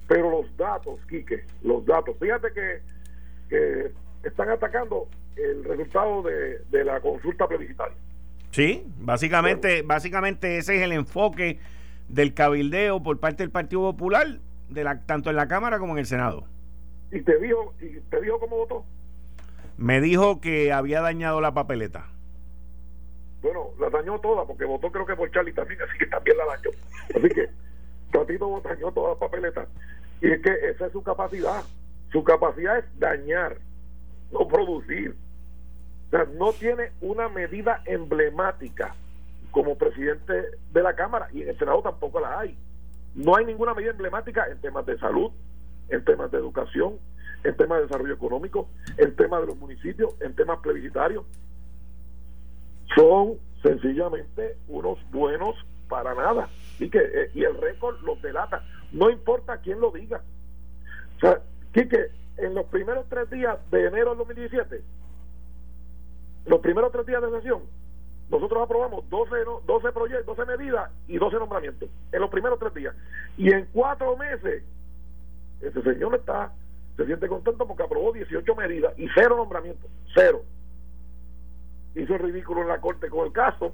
[0.08, 2.82] pero los datos, Quique, los datos, fíjate que,
[3.50, 3.92] que
[4.28, 7.96] están atacando el resultado de, de la consulta plebiscitaria.
[8.52, 11.58] Sí, básicamente, básicamente ese es el enfoque
[12.10, 14.28] del cabildeo por parte del Partido Popular,
[14.70, 16.46] de la, tanto en la Cámara como en el Senado.
[17.12, 18.86] Y te dijo, y te dijo cómo votó.
[19.78, 22.08] Me dijo que había dañado la papeleta.
[23.42, 26.46] Bueno, la dañó toda, porque votó creo que por Charlie también, así que también la
[26.46, 26.70] dañó.
[27.16, 27.50] Así que
[28.12, 29.68] Tatito dañó toda la papeleta.
[30.22, 31.64] Y es que esa es su capacidad.
[32.12, 33.58] Su capacidad es dañar,
[34.32, 35.16] no producir.
[36.08, 38.96] O sea, no tiene una medida emblemática
[39.52, 40.34] como presidente
[40.72, 42.58] de la Cámara y en el Senado tampoco la hay.
[43.16, 45.32] No hay ninguna medida emblemática en temas de salud,
[45.90, 46.96] en temas de educación,
[47.44, 51.26] en temas de desarrollo económico, en temas de los municipios, en temas plebiscitarios.
[52.96, 55.56] Son sencillamente unos buenos
[55.88, 56.48] para nada.
[56.80, 58.64] Y que eh, y el récord los delata.
[58.92, 60.22] No importa quién lo diga.
[61.18, 61.42] O sea
[61.74, 64.82] Quique en los primeros tres días de enero del 2017
[66.46, 67.64] los primeros tres días de sesión
[68.30, 72.74] nosotros aprobamos 12, no- 12 proyectos 12 medidas y 12 nombramientos en los primeros tres
[72.74, 72.96] días
[73.38, 74.64] y en cuatro meses
[75.62, 76.52] ese señor está
[76.98, 80.44] se siente contento porque aprobó 18 medidas y cero nombramientos cero
[81.96, 83.74] hizo ridículo en la corte con el caso,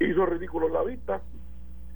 [0.00, 1.20] hizo ridículo en la vista.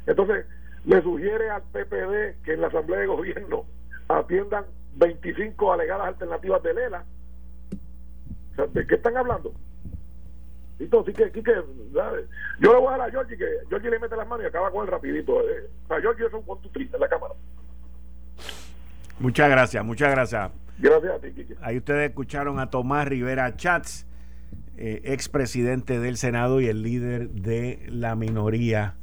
[0.07, 0.47] Entonces,
[0.85, 3.65] le sugiere al PPD que en la Asamblea de Gobierno
[4.09, 4.65] atiendan
[4.97, 7.05] 25 alegadas alternativas de Lela.
[8.73, 9.53] ¿De qué están hablando?
[10.91, 11.53] Que, Quique,
[11.93, 12.27] ¿sabes?
[12.61, 14.71] yo le voy a dar a Georgie que Georgie le mete las manos y acaba
[14.71, 15.41] con él rapidito.
[15.49, 15.69] Eh.
[15.89, 17.35] Sea, Georgie es un punto triste en la Cámara.
[19.19, 20.51] Muchas gracias, muchas gracias.
[20.79, 21.55] Gracias a ti, Quique.
[21.61, 24.07] Ahí ustedes escucharon a Tomás Rivera Chats,
[24.77, 28.95] eh, expresidente del Senado y el líder de la minoría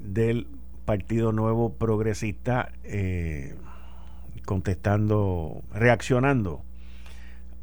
[0.00, 0.48] del
[0.84, 3.54] Partido Nuevo Progresista, eh,
[4.44, 6.62] contestando, reaccionando.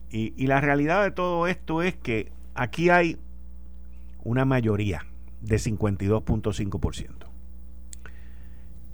[0.09, 3.17] Y, y la realidad de todo esto es que aquí hay
[4.23, 5.05] una mayoría
[5.41, 7.27] de 52.5%.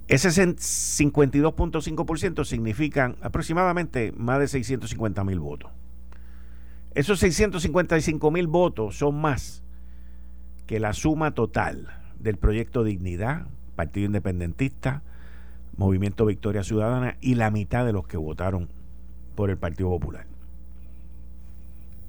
[0.08, 5.70] Ese sen- 52.5% significan aproximadamente más de 650 mil votos.
[6.94, 9.62] Esos 655 mil votos son más
[10.66, 13.46] que la suma total del proyecto Dignidad,
[13.76, 15.02] Partido Independentista,
[15.78, 18.68] Movimiento Victoria Ciudadana y la mitad de los que votaron
[19.34, 20.26] por el Partido Popular.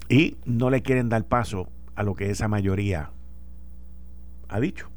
[0.08, 3.10] Y no le quieren dar paso a lo que esa mayoría
[4.48, 4.88] ha dicho.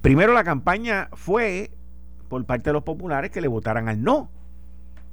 [0.00, 1.70] Primero la campaña fue
[2.28, 4.30] por parte de los populares que le votaran al no.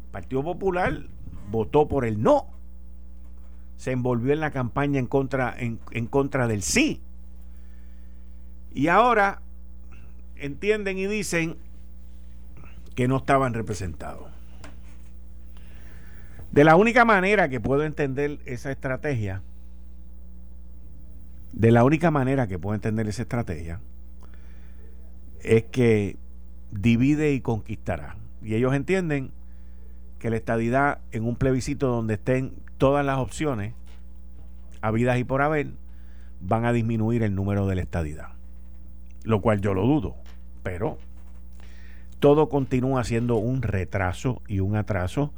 [0.06, 1.04] El Partido Popular
[1.52, 2.48] votó por el no.
[3.78, 7.02] Se envolvió en la campaña en contra, en, en contra del sí.
[8.74, 9.42] Y ahora
[10.36, 11.58] entienden y dicen
[12.96, 14.39] que no estaban representados.
[16.52, 19.44] De la única manera que puedo entender esa estrategia,
[21.54, 23.80] de la única manera que puedo entender esa estrategia,
[25.42, 26.18] es que
[26.72, 28.16] divide y conquistará.
[28.42, 29.32] Y ellos entienden
[30.18, 33.74] que la estadidad en un plebiscito donde estén todas las opciones,
[34.82, 35.68] habidas y por haber,
[36.42, 38.30] van a disminuir el número de la estadidad.
[39.24, 40.16] Lo cual yo lo dudo,
[40.64, 40.98] pero
[42.20, 45.34] todo continúa siendo un retraso y un atraso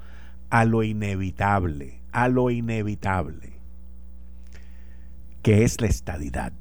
[0.51, 3.53] a lo inevitable, a lo inevitable,
[5.41, 6.53] que es la estadidad.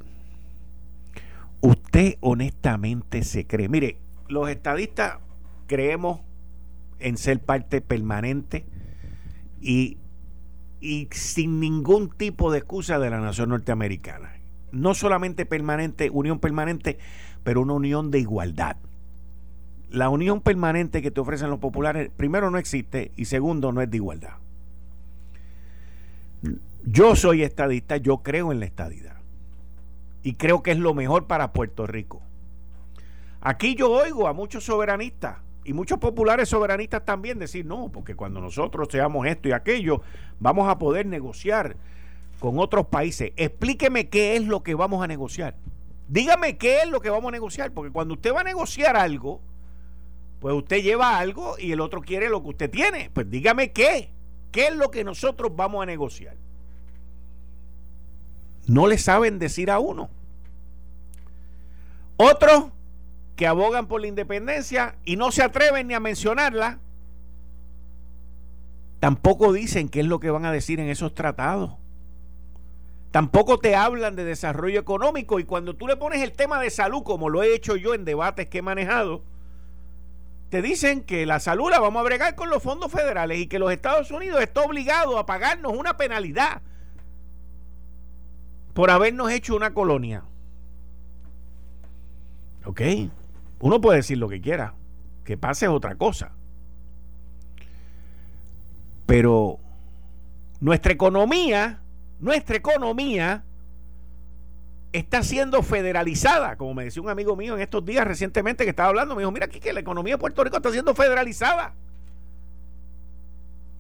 [1.61, 3.99] Usted honestamente se cree, mire,
[4.29, 5.19] los estadistas
[5.67, 6.21] creemos
[7.01, 8.65] en ser parte permanente
[9.61, 9.99] y,
[10.81, 14.37] y sin ningún tipo de excusa de la nación norteamericana.
[14.71, 16.99] No solamente permanente, unión permanente,
[17.43, 18.77] pero una unión de igualdad.
[19.91, 23.91] La unión permanente que te ofrecen los populares, primero no existe y segundo no es
[23.91, 24.35] de igualdad.
[26.85, 29.17] Yo soy estadista, yo creo en la estadidad
[30.23, 32.23] y creo que es lo mejor para Puerto Rico.
[33.41, 38.41] Aquí yo oigo a muchos soberanistas y muchos populares soberanistas también decir, no, porque cuando
[38.41, 40.03] nosotros seamos esto y aquello,
[40.39, 41.77] vamos a poder negociar
[42.39, 43.33] con otros países.
[43.37, 45.57] Explíqueme qué es lo que vamos a negociar.
[46.09, 49.41] Dígame qué es lo que vamos a negociar, porque cuando usted va a negociar algo,
[50.41, 53.11] pues usted lleva algo y el otro quiere lo que usted tiene.
[53.13, 54.11] Pues dígame qué.
[54.51, 56.35] ¿Qué es lo que nosotros vamos a negociar?
[58.67, 60.11] No le saben decir a uno.
[62.17, 62.67] Otros
[63.37, 66.79] que abogan por la independencia y no se atreven ni a mencionarla,
[68.99, 71.73] tampoco dicen qué es lo que van a decir en esos tratados.
[73.11, 77.03] Tampoco te hablan de desarrollo económico y cuando tú le pones el tema de salud,
[77.03, 79.23] como lo he hecho yo en debates que he manejado,
[80.51, 83.61] te dicen que la salud la vamos a bregar con los fondos federales y que
[83.61, 86.61] los Estados Unidos está obligado a pagarnos una penalidad
[88.75, 90.25] por habernos hecho una colonia.
[92.65, 92.81] ¿Ok?
[93.61, 94.75] Uno puede decir lo que quiera,
[95.25, 96.33] que pase otra cosa.
[99.07, 99.61] Pero
[100.59, 101.81] nuestra economía,
[102.19, 103.45] nuestra economía
[104.93, 108.89] está siendo federalizada, como me decía un amigo mío en estos días recientemente que estaba
[108.89, 111.75] hablando, me dijo, mira aquí que la economía de Puerto Rico está siendo federalizada.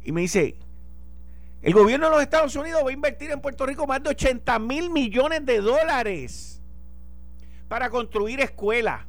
[0.05, 0.57] Y me dice,
[1.63, 4.59] el gobierno de los Estados Unidos va a invertir en Puerto Rico más de 80
[4.61, 6.63] mil millones de dólares
[7.69, 9.03] para construir escuelas,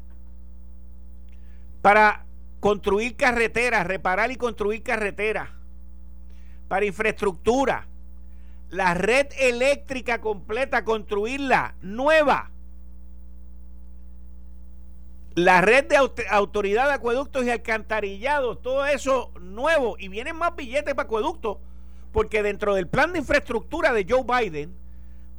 [1.81, 2.25] para
[2.59, 5.49] construir carreteras, reparar y construir carreteras,
[6.67, 7.87] para infraestructura,
[8.71, 12.49] la red eléctrica completa, construirla nueva,
[15.35, 15.97] la red de
[16.29, 21.57] autoridad de acueductos y alcantarillados, todo eso nuevo, y vienen más billetes para acueductos,
[22.13, 24.73] porque dentro del plan de infraestructura de Joe Biden,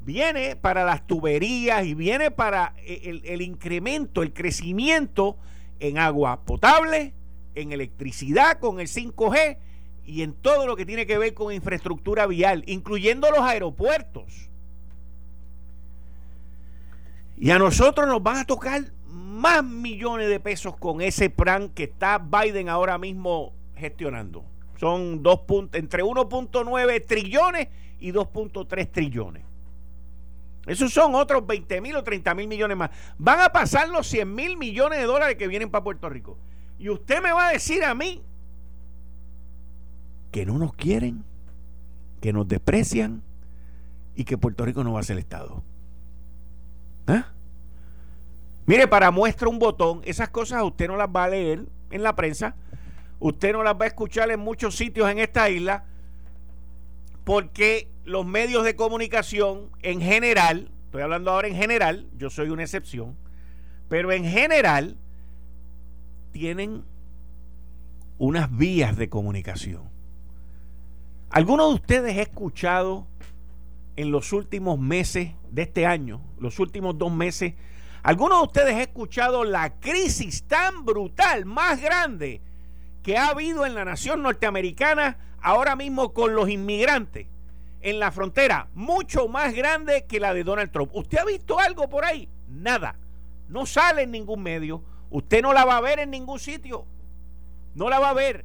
[0.05, 5.37] viene para las tuberías y viene para el, el incremento, el crecimiento
[5.81, 7.15] en agua potable,
[7.55, 9.59] en electricidad con el 5G
[10.05, 14.51] y en todo lo que tiene que ver con infraestructura vial, incluyendo los aeropuertos.
[17.37, 21.85] Y a nosotros nos van a tocar más millones de pesos con ese plan que
[21.85, 24.45] está Biden ahora mismo gestionando.
[24.79, 25.41] Son dos
[25.73, 27.69] entre 1.9 trillones
[28.01, 29.45] y 2.3 trillones.
[30.67, 32.91] Esos son otros 20 mil o 30 mil millones más.
[33.19, 36.39] Van a pasar los 100 mil millones de dólares que vienen para Puerto Rico.
[36.79, 38.23] Y usted me va a decir a mí
[40.33, 41.25] que no nos quieren,
[42.21, 43.23] que nos desprecian
[44.17, 45.63] y que Puerto Rico no va a ser Estado.
[47.07, 47.27] ¿Ah?
[48.67, 52.17] Mire, para muestra un botón, esas cosas usted no las va a leer en la
[52.17, 52.57] prensa,
[53.21, 55.85] usted no las va a escuchar en muchos sitios en esta isla,
[57.25, 62.63] porque los medios de comunicación en general, estoy hablando ahora en general, yo soy una
[62.63, 63.17] excepción,
[63.89, 64.97] pero en general
[66.33, 66.85] tienen
[68.19, 69.92] unas vías de comunicación.
[71.33, 73.07] ¿Alguno de ustedes ha escuchado
[73.97, 77.55] en los últimos meses de este año, los últimos dos meses,
[78.03, 82.43] ¿alguno de ustedes ha escuchado la crisis tan brutal, más grande
[83.03, 87.27] que ha habido en la nación norteamericana ahora mismo con los inmigrantes?
[87.83, 90.91] en la frontera, mucho más grande que la de Donald Trump.
[90.95, 92.29] ¿Usted ha visto algo por ahí?
[92.49, 92.97] Nada.
[93.49, 94.83] No sale en ningún medio.
[95.11, 96.87] Usted no la va a ver en ningún sitio.
[97.75, 98.45] No la va a ver.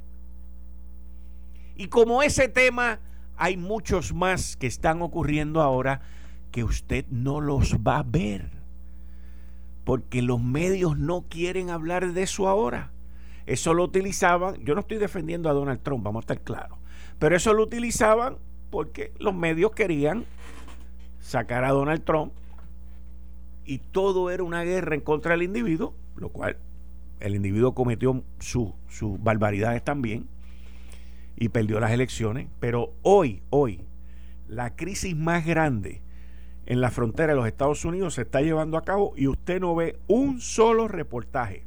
[1.78, 2.98] Y como ese tema,
[3.36, 6.02] hay muchos más que están ocurriendo ahora
[6.50, 8.50] que usted no los va a ver.
[9.84, 12.90] Porque los medios no quieren hablar de eso ahora.
[13.46, 16.76] Eso lo utilizaban, yo no estoy defendiendo a Donald Trump, vamos a estar claros,
[17.18, 18.36] pero eso lo utilizaban
[18.68, 20.26] porque los medios querían
[21.20, 22.34] sacar a Donald Trump
[23.64, 26.58] y todo era una guerra en contra del individuo, lo cual
[27.20, 28.74] el individuo cometió sus
[29.22, 30.28] barbaridades también
[31.38, 32.48] y perdió las elecciones.
[32.60, 33.84] Pero hoy, hoy,
[34.48, 36.02] la crisis más grande
[36.66, 39.74] en la frontera de los Estados Unidos se está llevando a cabo y usted no
[39.74, 41.64] ve un solo reportaje.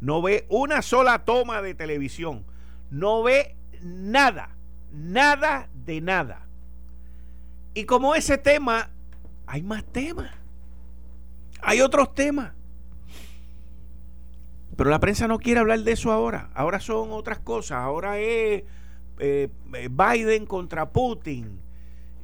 [0.00, 2.44] No ve una sola toma de televisión.
[2.90, 4.50] No ve nada.
[4.92, 6.46] Nada de nada.
[7.72, 8.90] Y como ese tema,
[9.46, 10.30] hay más temas.
[11.62, 12.52] Hay otros temas.
[14.76, 16.50] Pero la prensa no quiere hablar de eso ahora.
[16.54, 17.78] Ahora son otras cosas.
[17.78, 18.64] Ahora es
[19.18, 21.60] eh, eh, Biden contra Putin.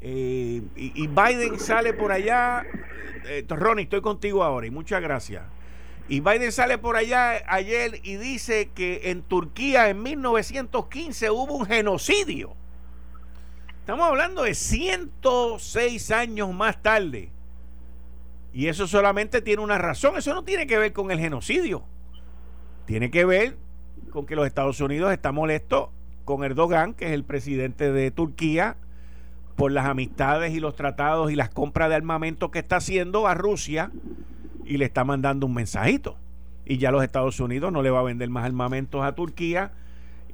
[0.01, 2.65] Eh, y, Biden sale por allá.
[3.49, 5.45] Ronnie, estoy contigo ahora y muchas gracias.
[6.09, 11.67] Y Biden sale por allá ayer y dice que en Turquía en 1915 hubo un
[11.67, 12.57] genocidio.
[13.81, 17.31] Estamos hablando de 106 años más tarde.
[18.53, 20.17] Y eso solamente tiene una razón.
[20.17, 21.85] Eso no tiene que ver con el genocidio.
[22.91, 23.57] Tiene que ver
[24.11, 25.93] con que los Estados Unidos está molesto
[26.25, 28.75] con Erdogan, que es el presidente de Turquía,
[29.55, 33.35] por las amistades y los tratados y las compras de armamento que está haciendo a
[33.35, 33.93] Rusia
[34.65, 36.17] y le está mandando un mensajito.
[36.67, 39.71] Y ya los Estados Unidos no le va a vender más armamentos a Turquía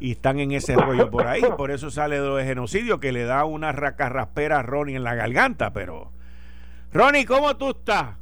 [0.00, 1.42] y están en ese rollo por ahí.
[1.58, 5.74] Por eso sale de genocidio que le da una racarraspera a Ronnie en la garganta.
[5.74, 6.10] Pero,
[6.90, 8.16] Ronnie, ¿cómo tú estás?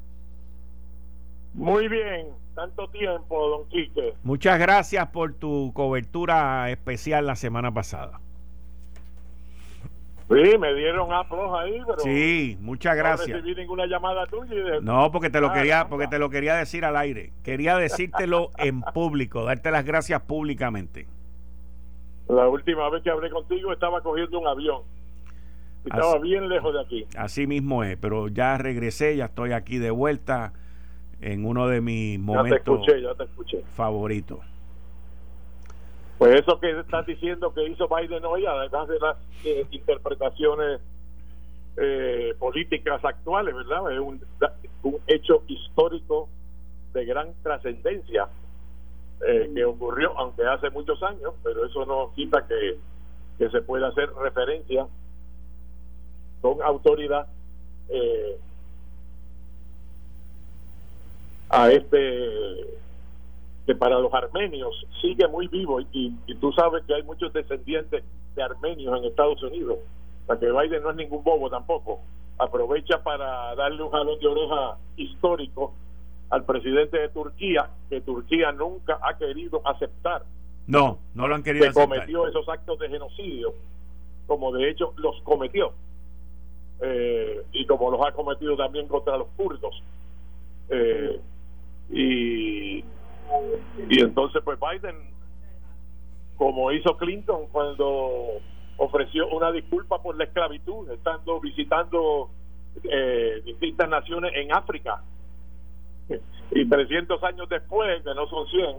[1.54, 4.14] Muy bien tanto tiempo, don Quique.
[4.22, 8.20] Muchas gracias por tu cobertura especial la semana pasada.
[10.28, 13.28] Sí, me dieron aplos ahí, pero sí, muchas gracias.
[13.28, 14.80] No recibí ninguna llamada tuya.
[14.80, 17.32] No, porque te lo quería, porque te lo quería decir al aire.
[17.42, 21.06] Quería decírtelo en público, darte las gracias públicamente.
[22.28, 24.82] La última vez que hablé contigo estaba cogiendo un avión.
[25.84, 27.06] Estaba bien lejos de aquí.
[27.18, 30.54] Así mismo es, pero ya regresé, ya estoy aquí de vuelta
[31.24, 32.86] en uno de mis momentos
[33.74, 34.40] favoritos.
[36.18, 40.80] Pues eso que estás diciendo que hizo Biden hoy, además de las eh, interpretaciones
[41.78, 43.90] eh, políticas actuales, ¿verdad?
[43.90, 44.20] Es un,
[45.06, 46.28] hecho histórico
[46.92, 48.28] de gran trascendencia
[49.26, 52.76] eh, que ocurrió, aunque hace muchos años, pero eso no quita que,
[53.38, 54.86] que se pueda hacer referencia
[56.42, 57.26] con autoridad
[57.88, 58.38] eh,
[61.54, 62.74] a este
[63.66, 68.42] que para los armenios sigue muy vivo y, tú sabes que hay muchos descendientes de
[68.42, 69.78] armenios en Estados Unidos.
[70.24, 72.00] O sea que Biden no es ningún bobo tampoco.
[72.38, 75.72] Aprovecha para darle un jalón de oreja histórico
[76.30, 80.24] al presidente de Turquía, que Turquía nunca ha querido aceptar.
[80.66, 83.54] No, no lo han querido que cometió esos actos de genocidio,
[84.26, 85.72] como de hecho los cometió.
[86.80, 89.82] Eh, y como los ha cometido también contra los kurdos.
[90.68, 91.20] Eh,
[91.90, 92.78] y,
[93.88, 94.96] y entonces pues Biden,
[96.36, 98.40] como hizo Clinton cuando
[98.76, 102.30] ofreció una disculpa por la esclavitud, estando visitando
[102.82, 105.02] eh, distintas naciones en África,
[106.50, 108.76] y 300 años después, que no son 100,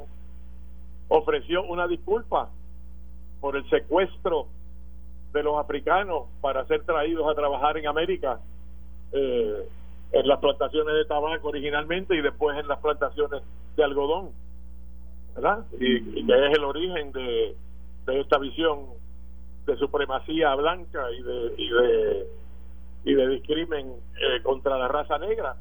[1.08, 2.50] ofreció una disculpa
[3.42, 4.48] por el secuestro
[5.34, 8.40] de los africanos para ser traídos a trabajar en América.
[9.12, 9.68] Eh,
[10.12, 13.42] en las plantaciones de tabaco originalmente y después en las plantaciones
[13.76, 14.30] de algodón,
[15.36, 15.66] ¿verdad?
[15.80, 17.56] Y, que es el origen de,
[18.08, 18.86] esta visión
[19.66, 22.28] de supremacía blanca y de y de,
[23.06, 25.56] y de discrimen eh, contra la raza negra,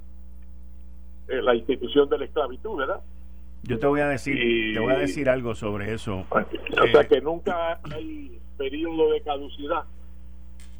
[1.28, 3.00] eh, la institución de la esclavitud, ¿verdad?
[3.62, 6.26] Yo te voy a decir, te voy a decir algo sobre eso.
[6.30, 9.84] O sea que nunca hay periodo de caducidad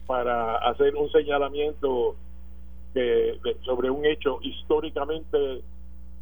[0.07, 2.15] para hacer un señalamiento
[3.65, 5.63] sobre un hecho históricamente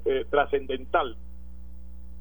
[0.04, 1.16] eh, trascendental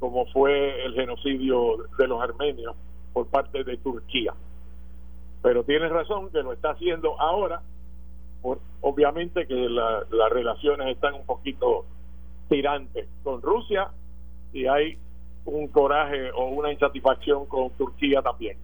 [0.01, 2.75] como fue el genocidio de los armenios
[3.13, 4.33] por parte de Turquía.
[5.43, 7.61] Pero tienes razón que lo está haciendo ahora,
[8.41, 11.85] por, obviamente que las relaciones están un poquito
[12.49, 13.91] tirantes con Rusia
[14.51, 14.97] y hay
[15.45, 18.57] un coraje o una insatisfacción con Turquía también.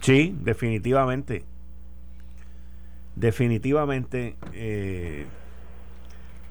[0.00, 1.44] Sí, definitivamente
[3.20, 4.36] definitivamente.
[4.54, 5.26] Eh,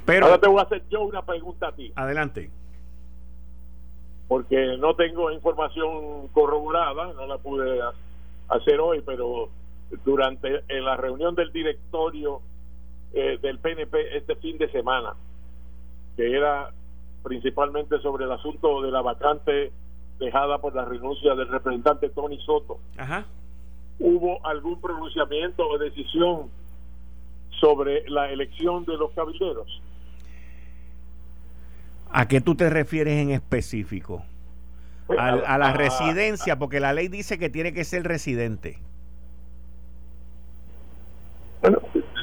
[0.06, 1.92] pero Ahora te voy a hacer yo una pregunta a ti.
[1.96, 2.50] Adelante.
[4.28, 7.80] Porque no tengo información corroborada, no la pude
[8.50, 9.50] hacer hoy, pero
[10.06, 12.42] durante en la reunión del directorio
[13.14, 15.16] eh, del PNP este fin de semana,
[16.16, 16.72] que era
[17.24, 19.72] principalmente sobre el asunto de la vacante
[20.20, 22.80] dejada por la renuncia del representante Tony Soto.
[22.98, 23.26] Ajá
[24.00, 26.50] hubo algún pronunciamiento o decisión
[27.60, 29.82] sobre la elección de los cabilderos.
[32.12, 34.24] ¿A qué tú te refieres en específico?
[35.18, 38.78] A, la residencia, porque la ley dice que tiene que ser residente.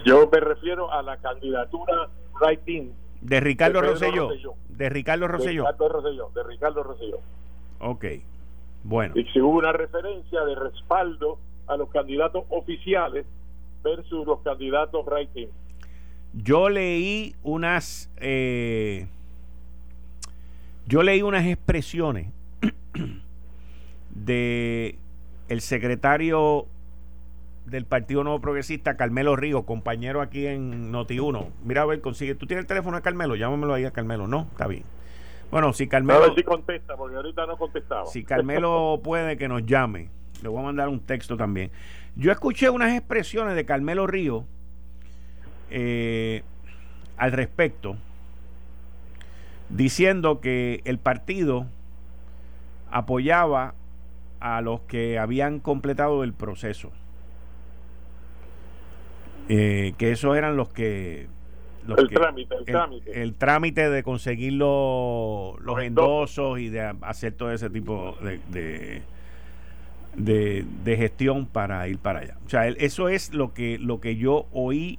[0.05, 2.09] Yo me refiero a la candidatura
[2.41, 4.29] writing de Ricardo Rosselló.
[4.69, 5.65] De Ricardo Rosselló.
[5.65, 6.31] De Ricardo Rosselló.
[6.35, 7.19] De Ricardo Rosselló.
[7.81, 8.05] Ok.
[8.85, 9.15] Bueno.
[9.17, 13.27] Y si hubo una referencia de respaldo a los candidatos oficiales
[13.87, 15.49] versus los candidatos writing.
[16.33, 18.11] Yo leí unas.
[18.19, 19.07] Eh,
[20.87, 22.29] yo leí unas expresiones
[24.11, 24.99] de
[25.49, 26.67] el secretario
[27.67, 31.49] del Partido Nuevo Progresista, Carmelo Río, compañero aquí en Noti1.
[31.65, 32.35] Mira, a ver, consigue.
[32.35, 33.35] ¿Tú tienes el teléfono de Carmelo?
[33.35, 34.27] Llámamelo ahí a Carmelo.
[34.27, 34.85] No, está bien.
[35.51, 36.23] Bueno, si Carmelo.
[36.23, 38.07] A ver si contesta, porque ahorita no contestaba.
[38.07, 40.11] Si Carmelo puede, que nos llame.
[40.43, 41.71] Le voy a mandar un texto también.
[42.17, 44.47] Yo escuché unas expresiones de Carmelo Río
[45.71, 46.43] eh,
[47.19, 47.97] al respecto,
[49.69, 51.67] diciendo que el partido
[52.91, 53.75] apoyaba
[54.41, 56.91] a los que habían completado el proceso.
[59.49, 61.29] Eh, que esos eran los que
[61.87, 63.23] el, trámite, el, trámite.
[63.23, 69.03] El trámite de conseguir los, endosos y de hacer todo ese tipo de, de,
[70.97, 72.37] gestión para ir para allá.
[72.47, 74.99] O sea, eso es lo que, lo que yo oí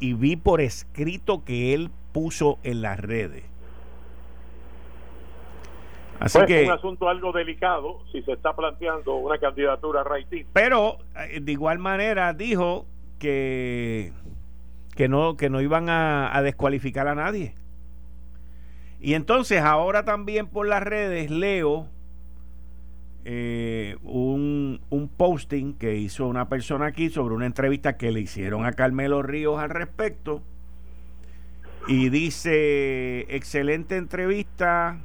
[0.00, 3.44] y vi por escrito que él puso en las redes.
[6.20, 10.04] Así pues, que es un asunto algo delicado si se está planteando una candidatura a
[10.52, 12.86] Pero eh, de igual manera dijo
[13.18, 14.12] que
[14.94, 17.54] que no, que no iban a, descualificar a nadie.
[19.00, 21.88] Y entonces ahora también por las redes leo
[23.24, 28.66] eh, un, un, posting que hizo una persona aquí sobre una entrevista que le hicieron
[28.66, 30.42] a Carmelo Ríos al respecto.
[31.88, 35.00] Y dice, excelente entrevista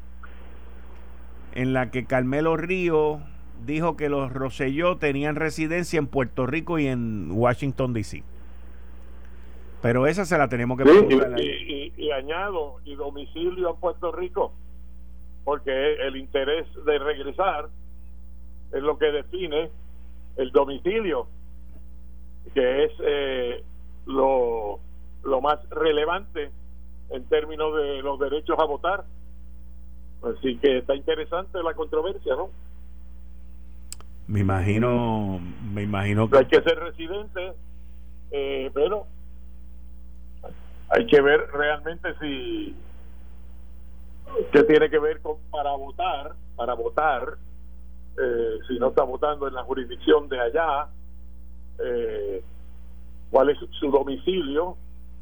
[1.54, 3.20] en la que Carmelo Ríos
[3.66, 8.24] dijo que los Roselló tenían residencia en Puerto Rico y en Washington, D.C.
[9.82, 14.54] Pero esa se la tenemos que sí, y, añado, y domicilio en Puerto Rico,
[15.44, 17.70] porque el interés de regresar
[18.72, 19.70] es lo que define
[20.38, 21.28] el domicilio,
[22.54, 23.64] que es eh,
[24.06, 24.80] lo,
[25.24, 26.52] lo más relevante
[27.10, 29.06] en términos de los derechos a votar.
[30.24, 32.50] Así que está interesante la controversia, ¿no?
[34.28, 35.40] Me imagino,
[35.74, 36.38] me imagino que...
[36.40, 37.54] Hay que ser residente,
[38.32, 39.06] eh, pero
[40.90, 42.76] hay que ver realmente si
[44.52, 47.38] qué tiene que ver con para votar para votar
[48.18, 50.88] eh, si no está votando en la jurisdicción de allá
[51.80, 52.44] eh,
[53.30, 54.76] cuál es su domicilio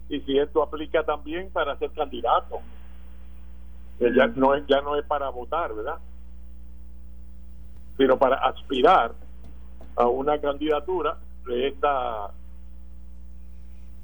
[0.07, 2.61] y si esto aplica también para ser candidato
[3.99, 5.97] que ya no es ya no es para votar verdad
[7.97, 9.13] sino para aspirar
[9.97, 12.31] a una candidatura de esta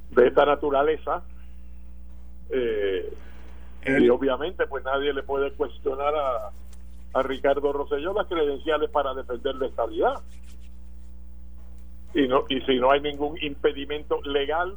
[0.09, 1.23] de esta naturaleza
[2.49, 3.13] eh,
[3.85, 6.51] y obviamente pues nadie le puede cuestionar a,
[7.13, 10.21] a Ricardo Rosselló las credenciales para defender la estabilidad.
[12.13, 14.75] Y, no, y si no hay ningún impedimento legal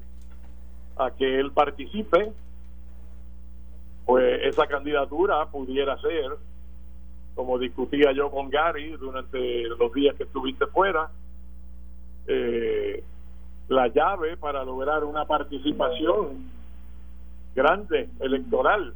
[0.97, 2.33] a que él participe,
[4.07, 6.37] pues esa candidatura pudiera ser,
[7.35, 11.11] como discutía yo con Gary durante los días que estuviste fuera,
[12.27, 13.03] eh,
[13.69, 16.51] la llave para lograr una participación
[17.55, 18.95] grande electoral.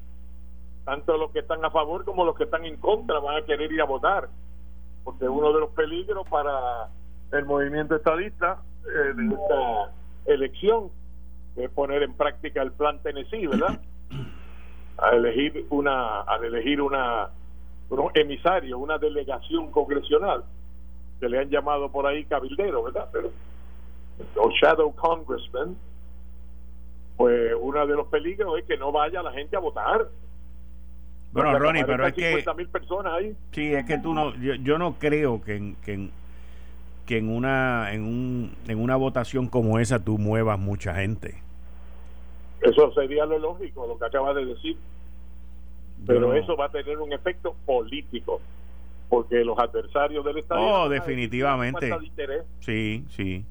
[0.89, 3.70] Tanto los que están a favor como los que están en contra van a querer
[3.70, 4.30] ir a votar.
[5.05, 6.89] Porque uno de los peligros para
[7.30, 9.93] el movimiento estadista eh, de esta
[10.24, 10.89] elección
[11.57, 13.78] es poner en práctica el plan Tennessee, ¿verdad?
[14.97, 17.28] A elegir una, al elegir una,
[17.91, 20.43] un emisario, una delegación congresional,
[21.20, 23.11] que le han llamado por ahí cabildero, ¿verdad?
[23.12, 23.30] Pero,
[24.36, 25.76] o shadow congressman,
[27.18, 30.09] pues uno de los peligros es que no vaya la gente a votar.
[31.33, 32.45] Bueno, Ronnie, pero es que...
[32.57, 33.37] mil personas ahí.
[33.53, 34.35] Sí, es que tú no...
[34.37, 35.76] Yo, no creo que en,
[37.07, 41.43] que en, una, en, un, en una votación como esa tú muevas mucha gente.
[42.61, 44.76] Eso sería lo lógico, lo que acabas de decir.
[46.07, 48.41] Pero eso va a tener un efecto político,
[49.09, 50.61] porque los adversarios del Estado...
[50.61, 51.93] Oh, definitivamente.
[52.61, 53.45] Sí, sí.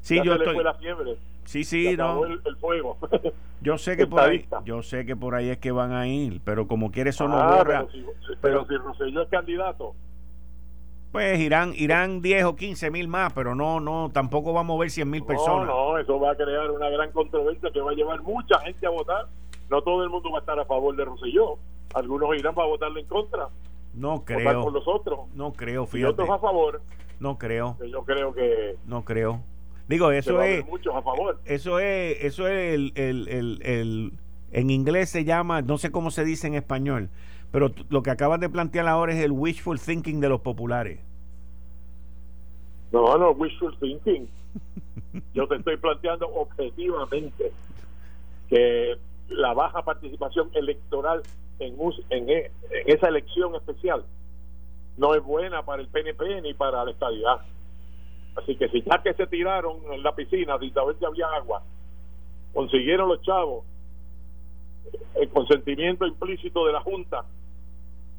[0.00, 0.62] Sí, yo estoy...
[0.62, 1.16] la fiebre.
[1.46, 2.24] Sí, sí, no.
[2.24, 2.98] El, fuego.
[3.60, 6.40] Yo sé que por ahí, yo sé que por ahí es que van a ir,
[6.44, 8.04] pero como quiere eso no ah, Pero si,
[8.40, 9.94] pero, si es candidato.
[11.10, 14.90] Pues irán, irán 10 o 15 mil más, pero no, no, tampoco va a mover
[14.90, 15.66] 100 mil personas.
[15.66, 18.86] No, no, eso va a crear una gran controversia que va a llevar mucha gente
[18.86, 19.26] a votar.
[19.70, 21.58] No todo el mundo va a estar a favor de Rosselló.
[21.94, 23.48] Algunos irán para votarle en contra.
[23.94, 24.62] No creo.
[24.62, 25.20] por los otros.
[25.34, 26.10] No creo, fíjate.
[26.10, 26.82] Y otros a favor.
[27.18, 27.78] No creo.
[27.90, 28.76] Yo creo que.
[28.84, 29.40] No creo.
[29.88, 30.64] Digo, eso es.
[30.92, 31.40] A favor.
[31.44, 34.12] Eso es, eso es el, el, el, el,
[34.50, 37.08] En inglés se llama, no sé cómo se dice en español,
[37.52, 41.00] pero lo que acabas de plantear ahora es el wishful thinking de los populares.
[42.92, 44.28] No, no, wishful thinking.
[45.34, 47.52] Yo te estoy planteando objetivamente
[48.48, 48.96] que
[49.28, 51.22] la baja participación electoral
[51.58, 51.76] en,
[52.10, 52.50] en, en
[52.86, 54.04] esa elección especial
[54.96, 57.40] no es buena para el PNP ni para la estabilidad.
[58.36, 61.62] Así que si ya que se tiraron en la piscina sin saber si había agua,
[62.52, 63.64] consiguieron los chavos
[65.14, 67.24] el consentimiento implícito de la Junta,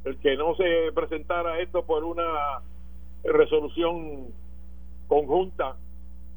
[0.03, 2.61] el que no se presentara esto por una
[3.23, 4.27] resolución
[5.07, 5.75] conjunta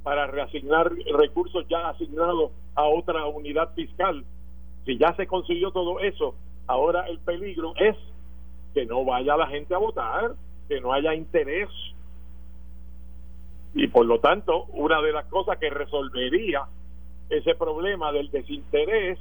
[0.03, 4.25] para reasignar recursos ya asignados a otra unidad fiscal.
[4.85, 6.35] Si ya se consiguió todo eso,
[6.67, 7.97] ahora el peligro es
[8.75, 10.35] que no vaya la gente a votar,
[10.69, 11.69] que no haya interés.
[13.75, 16.65] Y por lo tanto, una de las cosas que resolvería
[17.29, 19.19] ese problema del desinterés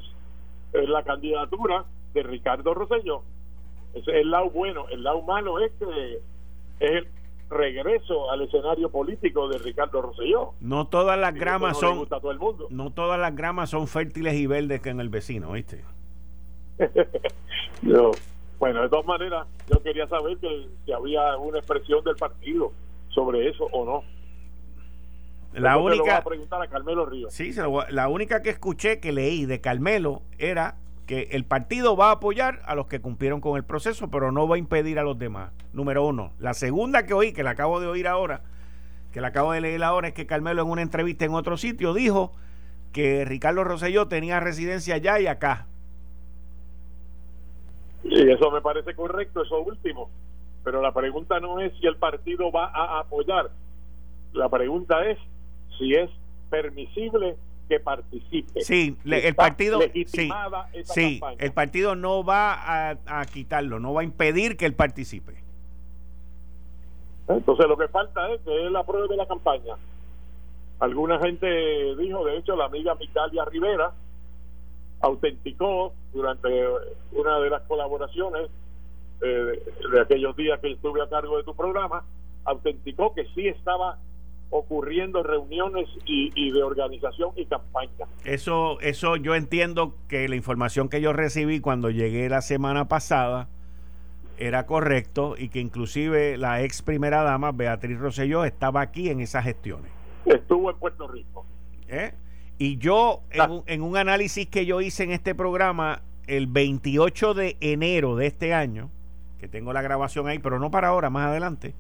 [0.74, 3.22] es la candidatura de Ricardo Rosselló.
[3.94, 4.88] Ese es el lado bueno.
[4.90, 6.20] El lado malo es que
[6.80, 7.08] es el
[7.50, 10.54] regreso al escenario político de Ricardo Rosselló.
[10.60, 12.08] No todas las gramas son
[12.70, 15.84] no todas las gramas son fértiles y verdes que en el vecino, ¿viste?
[17.82, 18.12] no.
[18.60, 22.72] Bueno, de todas maneras, yo quería saber que, si había una expresión del partido
[23.10, 24.04] sobre eso o no.
[25.54, 26.18] La única.
[26.18, 27.34] a preguntar a Carmelo Ríos.
[27.34, 27.54] Sí,
[27.90, 30.76] la única que escuché que leí de Carmelo era
[31.10, 34.48] que el partido va a apoyar a los que cumplieron con el proceso, pero no
[34.48, 35.52] va a impedir a los demás.
[35.74, 36.34] Número uno.
[36.38, 38.44] La segunda que oí, que la acabo de oír ahora,
[39.12, 41.96] que la acabo de leer ahora, es que Carmelo en una entrevista en otro sitio
[41.96, 42.34] dijo
[42.94, 45.66] que Ricardo Rosselló tenía residencia allá y acá.
[48.04, 50.12] Y eso me parece correcto, eso último.
[50.64, 53.50] Pero la pregunta no es si el partido va a apoyar.
[54.34, 55.18] La pregunta es
[55.80, 56.10] si es
[56.50, 57.36] permisible
[57.68, 58.62] que participe.
[58.62, 59.80] Sí, el partido
[60.84, 65.44] sí, el partido no va a, quitarlo, no va a impedir que él participe.
[67.28, 69.76] Entonces lo que falta es que él apruebe la campaña.
[70.80, 73.94] Alguna gente dijo, de hecho, la amiga Mitalia Rivera,
[75.02, 76.50] autenticó durante
[77.12, 78.50] una de las colaboraciones
[79.22, 82.04] eh, de, aquellos días que estuve a cargo de tu programa,
[82.46, 84.00] autenticó que sí estaba
[84.50, 88.08] ocurriendo reuniones y, de organización y campaña.
[88.26, 93.48] Eso, eso yo entiendo que la información que yo recibí cuando llegué la semana pasada
[94.38, 99.44] era correcto y que inclusive la ex primera dama Beatriz Rosselló estaba aquí en esas
[99.44, 99.92] gestiones.
[100.26, 101.46] Estuvo en Puerto Rico.
[101.88, 102.14] ¿Eh?
[102.58, 103.22] Y yo,
[103.68, 108.54] en un, análisis que yo hice en este programa, el 28 de enero de este
[108.54, 108.90] año,
[109.40, 111.74] que tengo la grabación ahí, pero no para ahora, más adelante,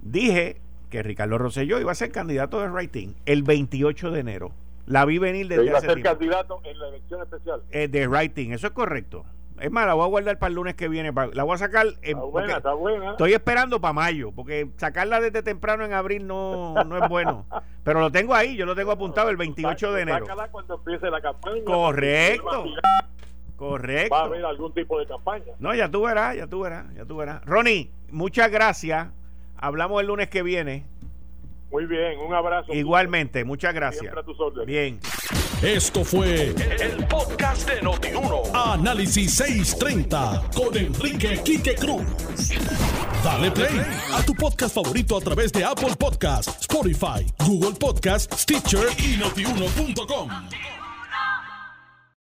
[0.00, 0.61] dije
[0.92, 4.52] que Ricardo Rosselló iba a ser candidato de rating el 28 de enero.
[4.84, 7.62] La vi venir desde iba a ser candidato en la elección especial.
[7.70, 9.24] Eh, de rating, eso es correcto.
[9.58, 11.10] Es más, la voy a guardar para el lunes que viene.
[11.32, 11.86] la voy a sacar.
[12.02, 13.12] está buena, está buena.
[13.12, 17.46] Estoy esperando para mayo, porque sacarla desde temprano en abril no, no es bueno.
[17.84, 20.26] Pero lo tengo ahí, yo lo tengo apuntado el 28 de enero.
[20.26, 21.64] Sácala cuando empiece la campaña.
[21.64, 22.64] Correcto.
[23.56, 24.14] Correcto.
[24.14, 25.54] Va a haber algún tipo de campaña.
[25.58, 27.42] No, ya tú verás, ya tú verás, ya tú verás.
[27.46, 29.08] Ronnie, muchas gracias.
[29.62, 30.84] Hablamos el lunes que viene.
[31.70, 32.74] Muy bien, un abrazo.
[32.74, 34.12] Igualmente, muchas gracias.
[34.66, 34.98] Bien.
[35.62, 38.42] Esto fue el, podcast de Notiuno.
[38.52, 42.02] Análisis 630 con Enrique Quique Cruz.
[43.22, 43.80] Dale play
[44.12, 50.28] a tu podcast favorito a través de Apple Podcasts, Spotify, Google Podcasts, Stitcher y notiuno.com.